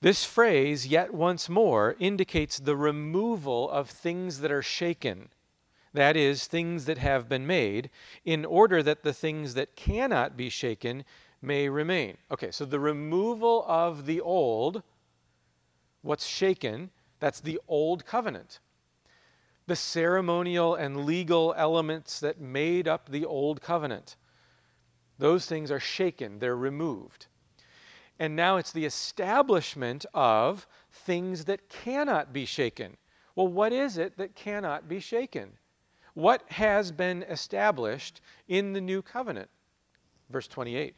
[0.00, 5.28] This phrase, yet once more, indicates the removal of things that are shaken.
[5.94, 7.88] That is, things that have been made,
[8.24, 11.04] in order that the things that cannot be shaken
[11.40, 12.16] may remain.
[12.30, 14.82] Okay, so the removal of the old,
[16.02, 18.58] what's shaken, that's the old covenant
[19.66, 24.16] the ceremonial and legal elements that made up the old covenant.
[25.18, 27.26] Those things are shaken, they're removed.
[28.18, 32.96] And now it's the establishment of things that cannot be shaken.
[33.34, 35.52] Well, what is it that cannot be shaken?
[36.14, 39.50] What has been established in the new covenant?
[40.30, 40.94] Verse 28.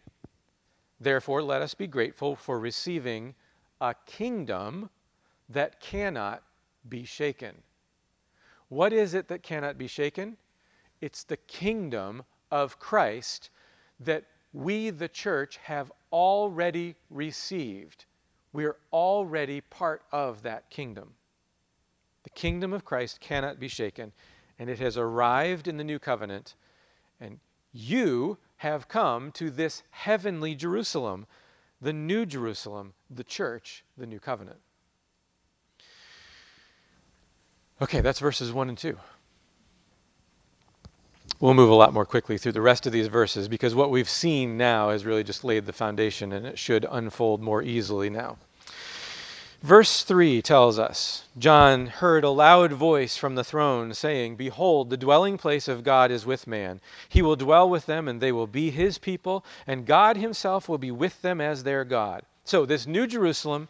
[1.01, 3.35] Therefore, let us be grateful for receiving
[3.81, 4.91] a kingdom
[5.49, 6.43] that cannot
[6.89, 7.63] be shaken.
[8.69, 10.37] What is it that cannot be shaken?
[11.01, 13.51] It's the kingdom of Christ
[14.01, 18.07] that we, the church, have already received.
[18.53, 21.15] We are already part of that kingdom.
[22.25, 24.13] The kingdom of Christ cannot be shaken,
[24.59, 26.55] and it has arrived in the new covenant.
[27.21, 27.39] And
[27.73, 31.27] you have come to this heavenly Jerusalem,
[31.81, 34.59] the new Jerusalem, the church, the new covenant.
[37.81, 38.97] Okay, that's verses 1 and 2.
[41.39, 44.09] We'll move a lot more quickly through the rest of these verses because what we've
[44.09, 48.39] seen now has really just laid the foundation and it should unfold more easily now.
[49.63, 54.97] Verse 3 tells us John heard a loud voice from the throne saying, Behold, the
[54.97, 56.81] dwelling place of God is with man.
[57.09, 60.79] He will dwell with them, and they will be his people, and God himself will
[60.79, 62.23] be with them as their God.
[62.45, 63.69] So, this new Jerusalem,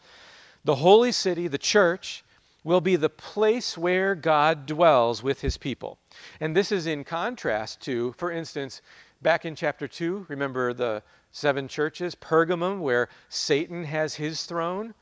[0.65, 2.25] the holy city, the church,
[2.67, 5.99] will be the place where God dwells with his people.
[6.41, 8.83] And this is in contrast to, for instance,
[9.23, 11.01] back in chapter 2, remember the
[11.31, 14.95] seven churches, Pergamum, where Satan has his throne?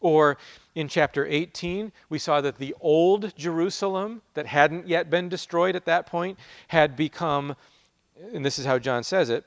[0.00, 0.38] Or
[0.76, 5.86] in chapter 18, we saw that the old Jerusalem, that hadn't yet been destroyed at
[5.86, 7.56] that point, had become,
[8.32, 9.44] and this is how John says it,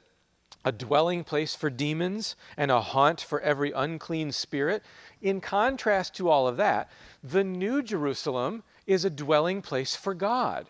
[0.63, 4.83] a dwelling place for demons and a haunt for every unclean spirit.
[5.21, 6.89] In contrast to all of that,
[7.23, 10.67] the New Jerusalem is a dwelling place for God.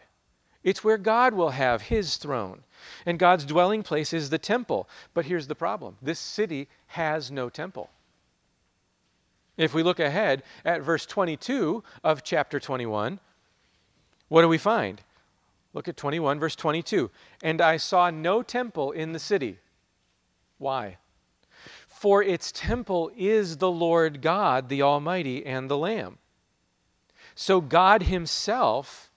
[0.64, 2.64] It's where God will have his throne.
[3.06, 4.88] And God's dwelling place is the temple.
[5.14, 7.90] But here's the problem this city has no temple.
[9.58, 13.20] If we look ahead at verse 22 of chapter 21,
[14.30, 15.02] what do we find?
[15.74, 17.10] Look at 21, verse 22.
[17.44, 19.60] And I saw no temple in the city.
[20.62, 20.98] Why?
[21.88, 26.20] For its temple is the Lord God, the Almighty, and the Lamb.
[27.34, 29.10] So God Himself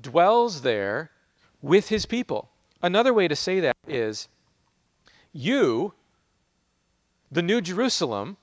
[0.00, 1.10] dwells there
[1.60, 2.50] with His people.
[2.80, 4.28] Another way to say that is
[5.32, 5.92] you,
[7.32, 8.36] the New Jerusalem,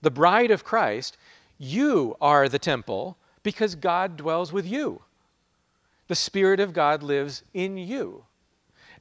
[0.00, 1.18] the bride of Christ,
[1.58, 5.02] you are the temple because God dwells with you.
[6.08, 8.24] The Spirit of God lives in you.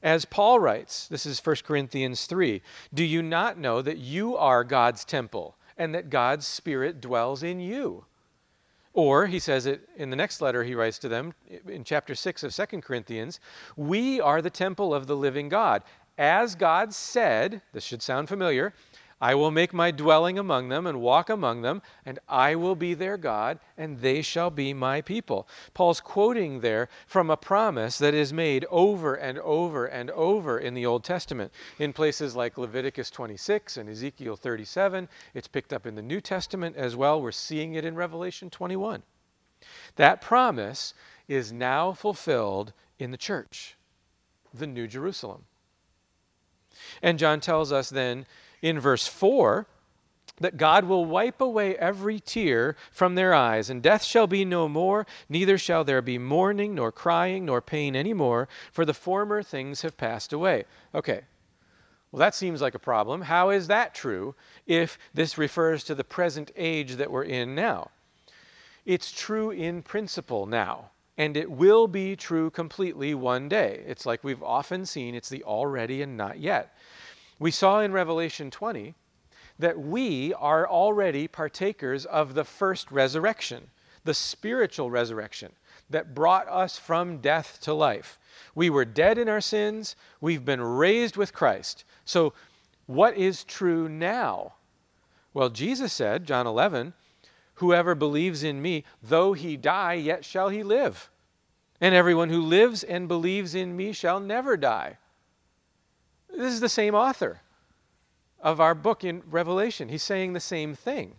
[0.03, 2.61] As Paul writes, this is 1 Corinthians 3
[2.93, 7.59] Do you not know that you are God's temple and that God's Spirit dwells in
[7.59, 8.05] you?
[8.93, 11.33] Or he says it in the next letter he writes to them
[11.67, 13.39] in chapter 6 of 2 Corinthians
[13.77, 15.83] We are the temple of the living God.
[16.17, 18.73] as God said, this should sound familiar,
[19.21, 22.95] I will make my dwelling among them and walk among them, and I will be
[22.95, 25.47] their God, and they shall be my people.
[25.75, 30.73] Paul's quoting there from a promise that is made over and over and over in
[30.73, 31.53] the Old Testament.
[31.77, 36.75] In places like Leviticus 26 and Ezekiel 37, it's picked up in the New Testament
[36.75, 37.21] as well.
[37.21, 39.03] We're seeing it in Revelation 21.
[39.97, 40.95] That promise
[41.27, 43.77] is now fulfilled in the church,
[44.51, 45.45] the New Jerusalem.
[47.03, 48.25] And John tells us then
[48.61, 49.67] in verse 4
[50.39, 54.67] that God will wipe away every tear from their eyes, and death shall be no
[54.67, 59.43] more, neither shall there be mourning, nor crying, nor pain any more, for the former
[59.43, 60.65] things have passed away.
[60.95, 61.21] Okay,
[62.11, 63.21] well, that seems like a problem.
[63.21, 64.35] How is that true
[64.67, 67.91] if this refers to the present age that we're in now?
[68.85, 73.83] It's true in principle now, and it will be true completely one day.
[73.85, 76.75] It's like we've often seen, it's the already and not yet.
[77.41, 78.93] We saw in Revelation 20
[79.57, 83.71] that we are already partakers of the first resurrection,
[84.03, 85.51] the spiritual resurrection
[85.89, 88.19] that brought us from death to life.
[88.53, 91.83] We were dead in our sins, we've been raised with Christ.
[92.05, 92.33] So,
[92.85, 94.53] what is true now?
[95.33, 96.93] Well, Jesus said, John 11,
[97.55, 101.09] Whoever believes in me, though he die, yet shall he live.
[101.79, 104.99] And everyone who lives and believes in me shall never die.
[106.35, 107.41] This is the same author
[108.41, 109.89] of our book in Revelation.
[109.89, 111.15] He's saying the same thing.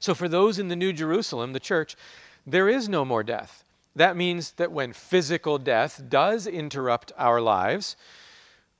[0.00, 1.96] So, for those in the New Jerusalem, the church,
[2.46, 3.64] there is no more death.
[3.96, 7.96] That means that when physical death does interrupt our lives,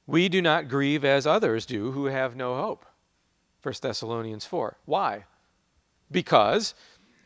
[0.07, 2.87] we do not grieve as others do who have no hope.
[3.63, 4.77] 1 Thessalonians 4.
[4.85, 5.25] Why?
[6.11, 6.75] Because,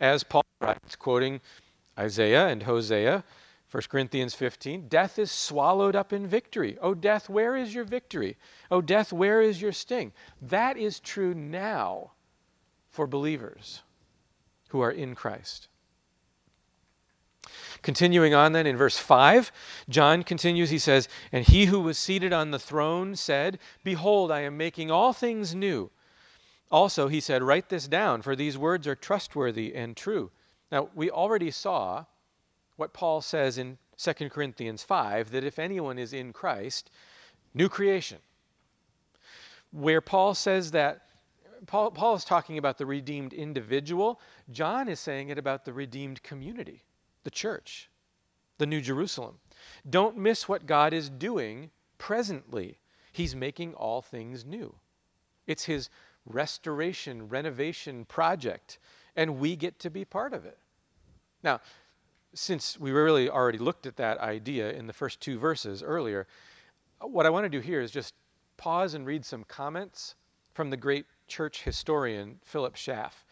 [0.00, 1.40] as Paul writes, quoting
[1.98, 3.22] Isaiah and Hosea,
[3.72, 6.76] 1 Corinthians 15, death is swallowed up in victory.
[6.82, 8.36] Oh, death, where is your victory?
[8.70, 10.12] Oh, death, where is your sting?
[10.42, 12.12] That is true now
[12.90, 13.80] for believers
[14.68, 15.68] who are in Christ.
[17.80, 19.50] Continuing on then in verse 5,
[19.88, 24.40] John continues, he says, And he who was seated on the throne said, Behold, I
[24.40, 25.90] am making all things new.
[26.70, 30.30] Also, he said, Write this down, for these words are trustworthy and true.
[30.70, 32.04] Now, we already saw
[32.76, 36.90] what Paul says in 2 Corinthians 5 that if anyone is in Christ,
[37.54, 38.18] new creation.
[39.70, 41.06] Where Paul says that,
[41.66, 44.20] Paul, Paul is talking about the redeemed individual,
[44.50, 46.82] John is saying it about the redeemed community,
[47.24, 47.88] the church,
[48.58, 49.38] the New Jerusalem.
[49.88, 52.78] Don't miss what God is doing presently.
[53.12, 54.74] He's making all things new.
[55.46, 55.88] It's his
[56.26, 58.78] restoration, renovation project,
[59.16, 60.58] and we get to be part of it.
[61.42, 61.60] Now,
[62.34, 66.26] since we really already looked at that idea in the first two verses earlier,
[67.00, 68.14] what I want to do here is just
[68.56, 70.14] pause and read some comments
[70.54, 73.24] from the great church historian Philip Schaff.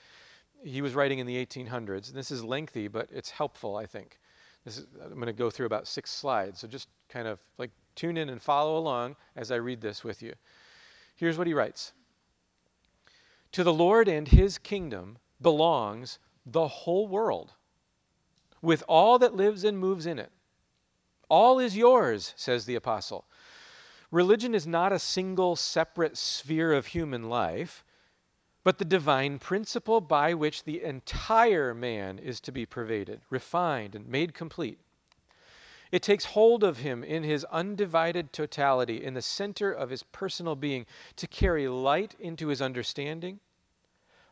[0.62, 2.12] He was writing in the 1800s.
[2.12, 4.18] This is lengthy, but it's helpful, I think.
[4.66, 8.18] Is, I'm going to go through about six slides, so just kind of like tune
[8.18, 10.34] in and follow along as I read this with you.
[11.16, 11.92] Here's what he writes
[13.52, 17.54] To the Lord and his kingdom belongs the whole world
[18.62, 20.30] with all that lives and moves in it.
[21.28, 23.24] All is yours, says the apostle.
[24.10, 27.84] Religion is not a single separate sphere of human life,
[28.64, 34.08] but the divine principle by which the entire man is to be pervaded, refined, and
[34.08, 34.80] made complete.
[35.92, 40.56] It takes hold of him in his undivided totality, in the center of his personal
[40.56, 40.86] being,
[41.16, 43.40] to carry light into his understanding,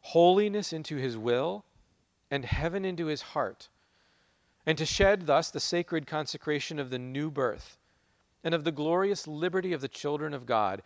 [0.03, 1.65] holiness into his will,
[2.31, 3.69] and heaven into his heart
[4.69, 7.79] and to shed thus the sacred consecration of the new birth
[8.45, 10.83] and of the glorious liberty of the children of God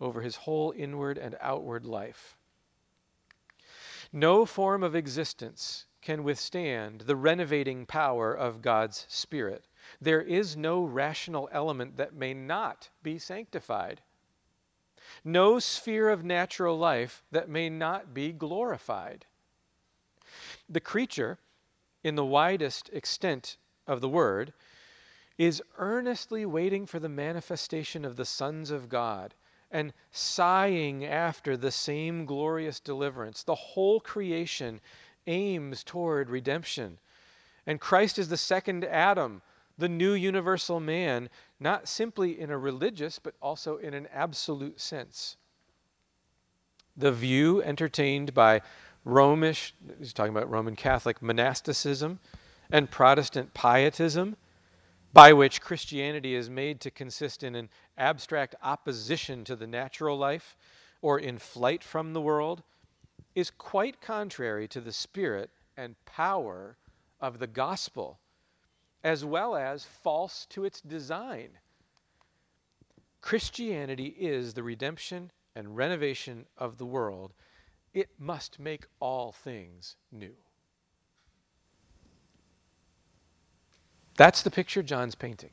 [0.00, 2.38] over his whole inward and outward life.
[4.10, 9.66] No form of existence can withstand the renovating power of God's Spirit.
[10.00, 14.00] There is no rational element that may not be sanctified,
[15.24, 19.26] no sphere of natural life that may not be glorified.
[20.70, 21.38] The creature
[22.06, 23.56] in the widest extent
[23.88, 24.52] of the word,
[25.38, 29.34] is earnestly waiting for the manifestation of the sons of God
[29.72, 33.42] and sighing after the same glorious deliverance.
[33.42, 34.80] The whole creation
[35.26, 37.00] aims toward redemption.
[37.66, 39.42] And Christ is the second Adam,
[39.76, 41.28] the new universal man,
[41.58, 45.36] not simply in a religious, but also in an absolute sense.
[46.96, 48.62] The view entertained by
[49.06, 52.18] Romish, he's talking about Roman Catholic monasticism
[52.72, 54.36] and Protestant pietism,
[55.12, 60.56] by which Christianity is made to consist in an abstract opposition to the natural life
[61.02, 62.64] or in flight from the world,
[63.36, 66.76] is quite contrary to the spirit and power
[67.20, 68.18] of the gospel,
[69.04, 71.50] as well as false to its design.
[73.20, 77.32] Christianity is the redemption and renovation of the world.
[77.96, 80.34] It must make all things new.
[84.18, 85.48] That's the picture John's painting.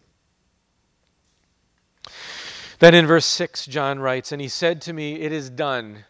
[2.80, 6.04] Then in verse 6, John writes, And he said to me, It is done.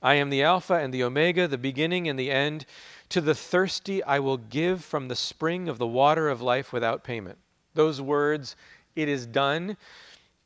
[0.00, 2.66] I am the Alpha and the Omega, the beginning and the end.
[3.08, 7.02] To the thirsty I will give from the spring of the water of life without
[7.02, 7.38] payment.
[7.74, 8.54] Those words,
[8.94, 9.76] it is done,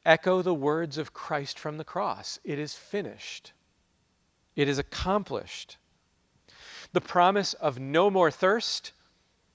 [0.06, 2.38] echo the words of Christ from the cross.
[2.44, 3.52] It is finished,
[4.56, 5.76] it is accomplished.
[6.92, 8.92] The promise of no more thirst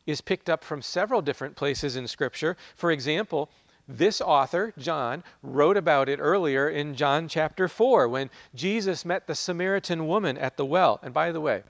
[0.06, 2.58] is picked up from several different places in Scripture.
[2.76, 3.50] For example,
[3.88, 9.36] this author, John, wrote about it earlier in John chapter 4 when Jesus met the
[9.36, 11.00] Samaritan woman at the well.
[11.02, 11.64] And by the way,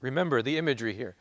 [0.00, 1.16] remember the imagery here.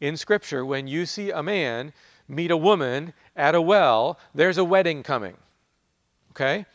[0.00, 1.92] In Scripture, when you see a man
[2.28, 5.36] meet a woman at a well, there's a wedding coming.
[6.30, 6.66] Okay?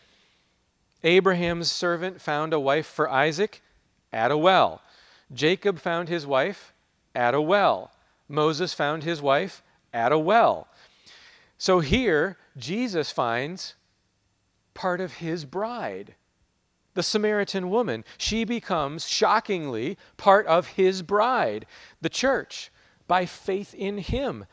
[1.04, 3.62] Abraham's servant found a wife for Isaac
[4.14, 4.82] at a well.
[5.34, 6.74] Jacob found his wife
[7.16, 7.92] at a well.
[8.28, 10.68] Moses found his wife at a well.
[11.58, 13.76] So here, Jesus finds
[14.74, 16.16] part of his bride,
[16.94, 18.04] the Samaritan woman.
[18.18, 21.66] She becomes, shockingly, part of his bride,
[22.02, 22.72] the church,
[23.08, 24.46] by faith in him.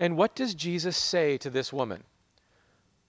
[0.00, 2.04] And what does Jesus say to this woman?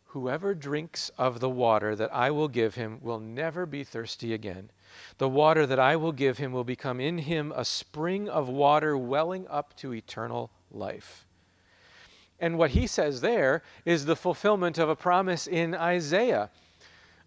[0.10, 4.72] Whoever drinks of the water that I will give him will never be thirsty again.
[5.20, 8.98] The water that I will give him will become in him a spring of water
[8.98, 11.28] welling up to eternal life.
[12.40, 16.50] And what he says there is the fulfillment of a promise in Isaiah.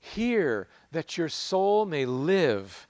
[0.00, 2.88] Hear that your soul may live.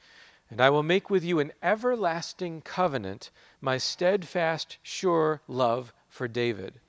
[0.49, 3.31] And I will make with you an everlasting covenant,
[3.61, 6.81] my steadfast, sure love for David.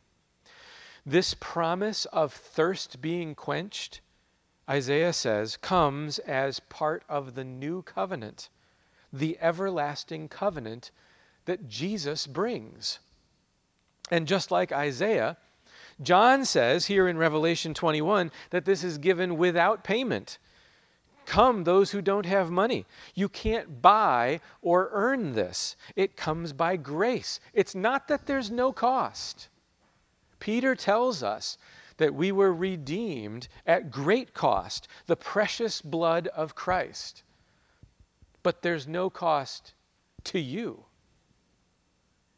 [1.06, 4.02] This promise of thirst being quenched,
[4.70, 8.50] Isaiah says, comes as part of the new covenant,
[9.12, 10.92] the everlasting covenant
[11.46, 13.00] that Jesus brings.
[14.10, 15.38] And just like Isaiah,
[16.02, 20.40] John says here in Revelation 21 that this is given without payment.
[21.26, 22.86] Come, those who don't have money.
[23.14, 25.76] You can't buy or earn this.
[25.96, 27.40] It comes by grace.
[27.54, 29.48] It's not that there's no cost.
[30.40, 31.58] Peter tells us
[31.98, 37.22] that we were redeemed at great cost, the precious blood of Christ.
[38.42, 39.74] But there's no cost
[40.26, 40.86] to you.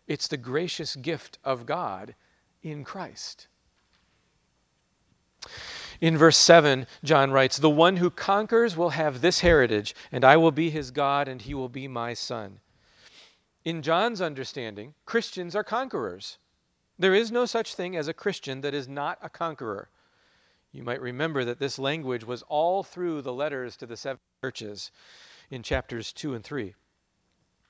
[0.05, 2.14] It's the gracious gift of God
[2.61, 3.47] in Christ.
[6.01, 10.35] In verse 7, John writes, The one who conquers will have this heritage, and I
[10.35, 12.59] will be his God, and he will be my son.
[13.63, 16.39] In John's understanding, Christians are conquerors.
[16.99, 19.89] There is no such thing as a Christian that is not a conqueror.
[20.73, 24.91] You might remember that this language was all through the letters to the seven churches
[25.49, 26.73] in chapters 2 and 3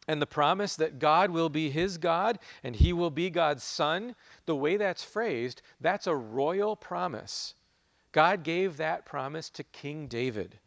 [0.07, 4.15] and the promise that God will be his God and he will be God's son,
[4.45, 7.55] the way that's phrased, that's a royal promise.
[8.13, 10.59] God gave that promise to King David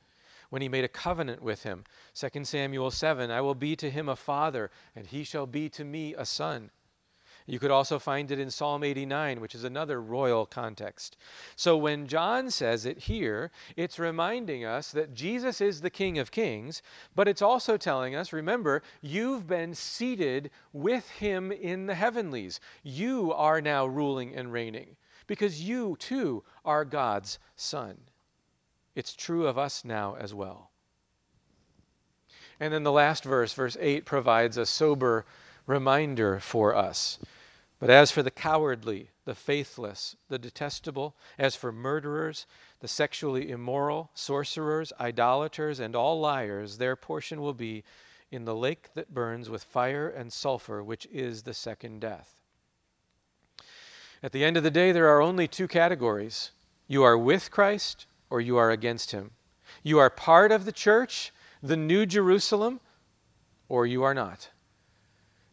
[0.50, 1.84] when he made a covenant with him.
[2.14, 5.84] 2 Samuel 7 I will be to him a father, and he shall be to
[5.84, 6.70] me a son.
[7.46, 11.16] You could also find it in Psalm 89, which is another royal context.
[11.54, 16.32] So when John says it here, it's reminding us that Jesus is the King of
[16.32, 16.82] Kings,
[17.14, 22.58] but it's also telling us remember, you've been seated with him in the heavenlies.
[22.82, 24.96] You are now ruling and reigning
[25.26, 27.98] because you too are God's Son.
[28.94, 30.70] It's true of us now as well.
[32.58, 35.26] And then the last verse, verse 8, provides a sober
[35.66, 37.18] reminder for us.
[37.78, 42.46] But as for the cowardly, the faithless, the detestable, as for murderers,
[42.80, 47.84] the sexually immoral, sorcerers, idolaters, and all liars, their portion will be
[48.30, 52.35] in the lake that burns with fire and sulfur, which is the second death.
[54.22, 56.52] At the end of the day, there are only two categories
[56.88, 59.32] you are with Christ or you are against him.
[59.82, 62.80] You are part of the church, the New Jerusalem,
[63.68, 64.50] or you are not.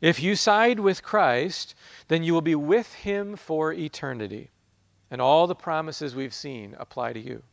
[0.02, 1.76] If you side with Christ,
[2.08, 4.52] then you will be with him for eternity.
[5.10, 7.44] And all the promises we've seen apply to you.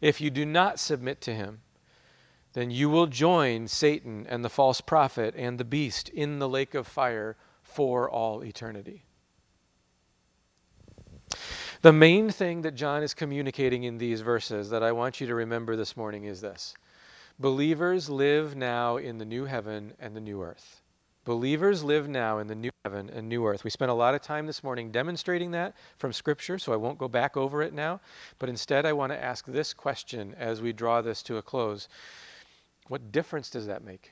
[0.00, 1.62] If you do not submit to him,
[2.52, 6.74] then you will join Satan and the false prophet and the beast in the lake
[6.74, 9.07] of fire for all eternity.
[11.82, 15.34] The main thing that John is communicating in these verses that I want you to
[15.34, 16.74] remember this morning is this
[17.38, 20.82] Believers live now in the new heaven and the new earth.
[21.24, 23.62] Believers live now in the new heaven and new earth.
[23.62, 26.98] We spent a lot of time this morning demonstrating that from Scripture, so I won't
[26.98, 28.00] go back over it now.
[28.38, 31.88] But instead, I want to ask this question as we draw this to a close
[32.88, 34.10] What difference does that make?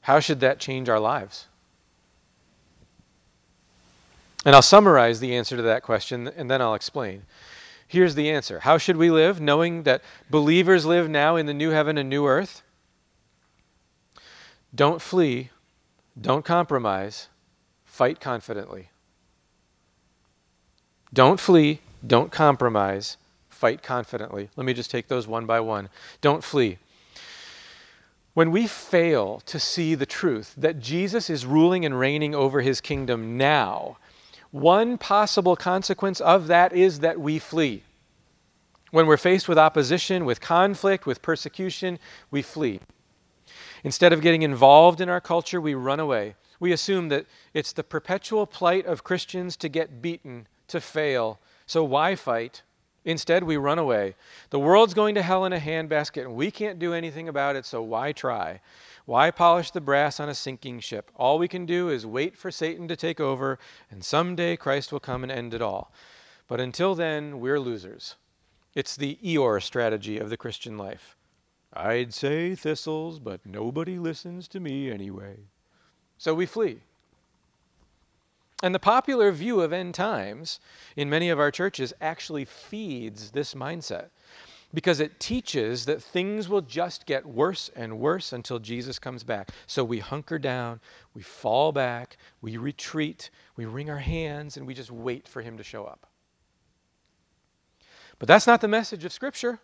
[0.00, 1.48] How should that change our lives?
[4.44, 7.22] And I'll summarize the answer to that question and then I'll explain.
[7.86, 11.70] Here's the answer How should we live, knowing that believers live now in the new
[11.70, 12.62] heaven and new earth?
[14.74, 15.50] Don't flee,
[16.20, 17.28] don't compromise,
[17.84, 18.90] fight confidently.
[21.12, 23.16] Don't flee, don't compromise,
[23.48, 24.50] fight confidently.
[24.56, 25.88] Let me just take those one by one.
[26.20, 26.78] Don't flee.
[28.34, 32.80] When we fail to see the truth that Jesus is ruling and reigning over his
[32.80, 33.96] kingdom now,
[34.50, 37.82] one possible consequence of that is that we flee.
[38.90, 41.98] When we're faced with opposition, with conflict, with persecution,
[42.30, 42.80] we flee.
[43.84, 46.34] Instead of getting involved in our culture, we run away.
[46.58, 51.38] We assume that it's the perpetual plight of Christians to get beaten, to fail.
[51.66, 52.62] So why fight?
[53.08, 54.14] Instead, we run away.
[54.50, 57.64] The world's going to hell in a handbasket, and we can't do anything about it,
[57.64, 58.60] so why try?
[59.06, 61.10] Why polish the brass on a sinking ship?
[61.16, 63.58] All we can do is wait for Satan to take over,
[63.90, 65.90] and someday Christ will come and end it all.
[66.48, 68.16] But until then, we're losers.
[68.74, 71.16] It's the Eeyore strategy of the Christian life.
[71.72, 75.38] I'd say thistles, but nobody listens to me anyway.
[76.18, 76.80] So we flee.
[78.62, 80.58] And the popular view of end times
[80.96, 84.08] in many of our churches actually feeds this mindset
[84.74, 89.50] because it teaches that things will just get worse and worse until Jesus comes back.
[89.66, 90.80] So we hunker down,
[91.14, 95.56] we fall back, we retreat, we wring our hands, and we just wait for him
[95.56, 96.06] to show up.
[98.18, 99.60] But that's not the message of Scripture.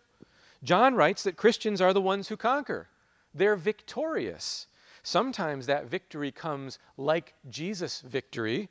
[0.62, 2.88] John writes that Christians are the ones who conquer,
[3.34, 4.68] they're victorious.
[5.02, 8.70] Sometimes that victory comes like Jesus' victory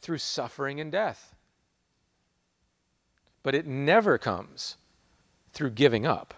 [0.00, 1.34] through suffering and death.
[3.42, 4.76] But it never comes
[5.52, 6.34] through giving up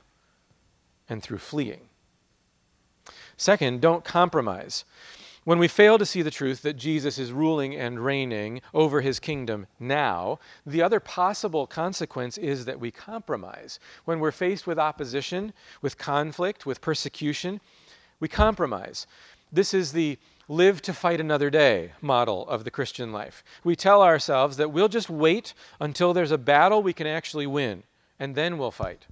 [1.08, 1.88] and through fleeing.
[3.36, 4.84] Second, don't compromise.
[5.44, 9.18] When we fail to see the truth that Jesus is ruling and reigning over his
[9.18, 13.80] kingdom now, the other possible consequence is that we compromise.
[14.04, 17.60] When we're faced with opposition, with conflict, with persecution,
[18.20, 19.06] we compromise.
[19.50, 20.18] This is the
[20.50, 23.44] live to fight another day model of the Christian life.
[23.62, 27.84] We tell ourselves that we'll just wait until there's a battle we can actually win
[28.18, 29.06] and then we'll fight.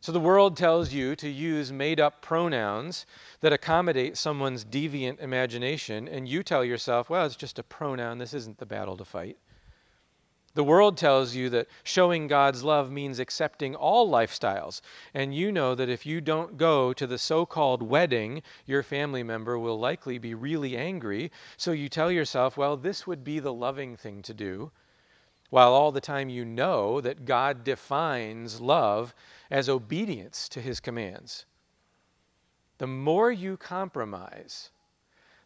[0.00, 3.06] So the world tells you to use made up pronouns
[3.40, 8.34] that accommodate someone's deviant imagination, and you tell yourself, well, it's just a pronoun, this
[8.34, 9.38] isn't the battle to fight.
[10.54, 14.82] The world tells you that showing God's love means accepting all lifestyles.
[15.14, 19.22] And you know that if you don't go to the so called wedding, your family
[19.22, 21.32] member will likely be really angry.
[21.56, 24.72] So you tell yourself, well, this would be the loving thing to do
[25.52, 29.14] while all the time you know that God defines love
[29.50, 31.44] as obedience to his commands.
[32.78, 34.70] The more you compromise,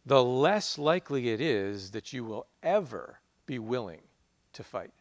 [0.05, 4.03] the less likely it is that you will ever be willing
[4.53, 4.93] to fight.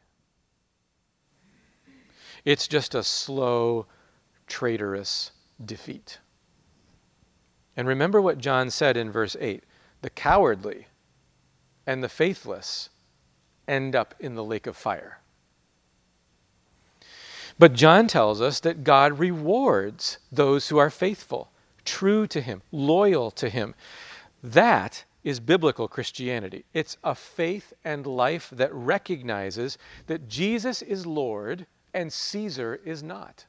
[2.46, 3.88] It's just a slow,
[4.48, 5.32] traitorous
[5.66, 6.20] defeat.
[7.76, 9.64] And remember what John said in verse 8
[10.02, 10.86] the cowardly
[11.88, 12.90] and the faithless
[13.68, 15.20] end up in the lake of fire.
[17.58, 21.50] But John tells us that God rewards those who are faithful,
[21.86, 23.74] true to Him, loyal to Him.
[24.44, 26.66] That is biblical Christianity.
[26.74, 31.66] It's a faith and life that recognizes that Jesus is Lord
[31.96, 33.46] and Caesar is not.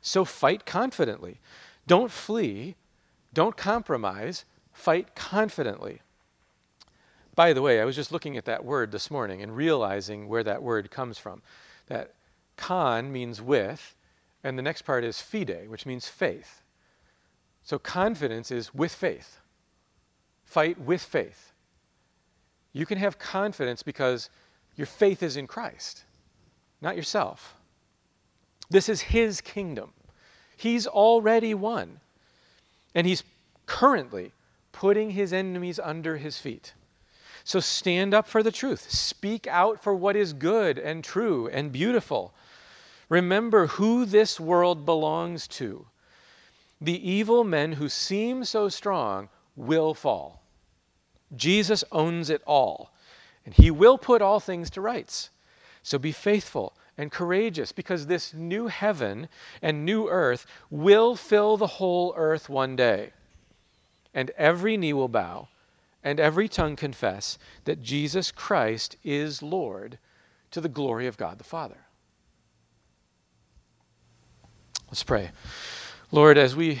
[0.00, 1.38] So fight confidently.
[1.86, 2.74] Don't flee.
[3.32, 4.44] Don't compromise.
[4.72, 6.00] Fight confidently.
[7.34, 10.42] By the way, I was just looking at that word this morning and realizing where
[10.42, 11.42] that word comes from.
[11.86, 12.14] That
[12.56, 13.94] con means with,
[14.42, 16.62] and the next part is fide, which means faith.
[17.62, 19.40] So confidence is with faith.
[20.44, 21.52] Fight with faith.
[22.72, 24.30] You can have confidence because
[24.76, 26.04] your faith is in Christ,
[26.82, 27.54] not yourself.
[28.68, 29.92] This is his kingdom.
[30.56, 32.00] He's already won.
[32.94, 33.24] And he's
[33.66, 34.32] currently
[34.72, 36.74] putting his enemies under his feet.
[37.44, 38.90] So stand up for the truth.
[38.90, 42.34] Speak out for what is good and true and beautiful.
[43.08, 45.86] Remember who this world belongs to.
[46.80, 50.42] The evil men who seem so strong will fall.
[51.36, 52.92] Jesus owns it all,
[53.44, 55.30] and he will put all things to rights.
[55.82, 59.28] So be faithful and courageous because this new heaven
[59.60, 63.12] and new earth will fill the whole earth one day.
[64.14, 65.48] And every knee will bow
[66.04, 69.98] and every tongue confess that Jesus Christ is Lord
[70.50, 71.78] to the glory of God the Father.
[74.88, 75.30] Let's pray.
[76.10, 76.78] Lord, as we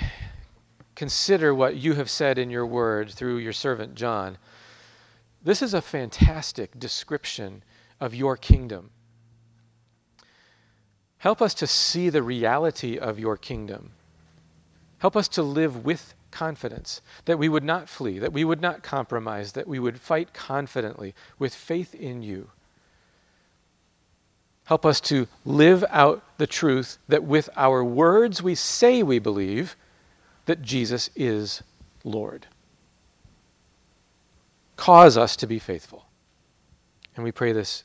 [0.94, 4.36] consider what you have said in your word through your servant John,
[5.42, 7.62] this is a fantastic description
[8.02, 8.90] of your kingdom.
[11.18, 13.92] Help us to see the reality of your kingdom.
[14.98, 18.82] Help us to live with confidence, that we would not flee, that we would not
[18.82, 22.50] compromise, that we would fight confidently with faith in you.
[24.64, 29.76] Help us to live out the truth that with our words we say we believe
[30.46, 31.62] that Jesus is
[32.02, 32.48] Lord.
[34.74, 36.04] Cause us to be faithful.
[37.14, 37.84] And we pray this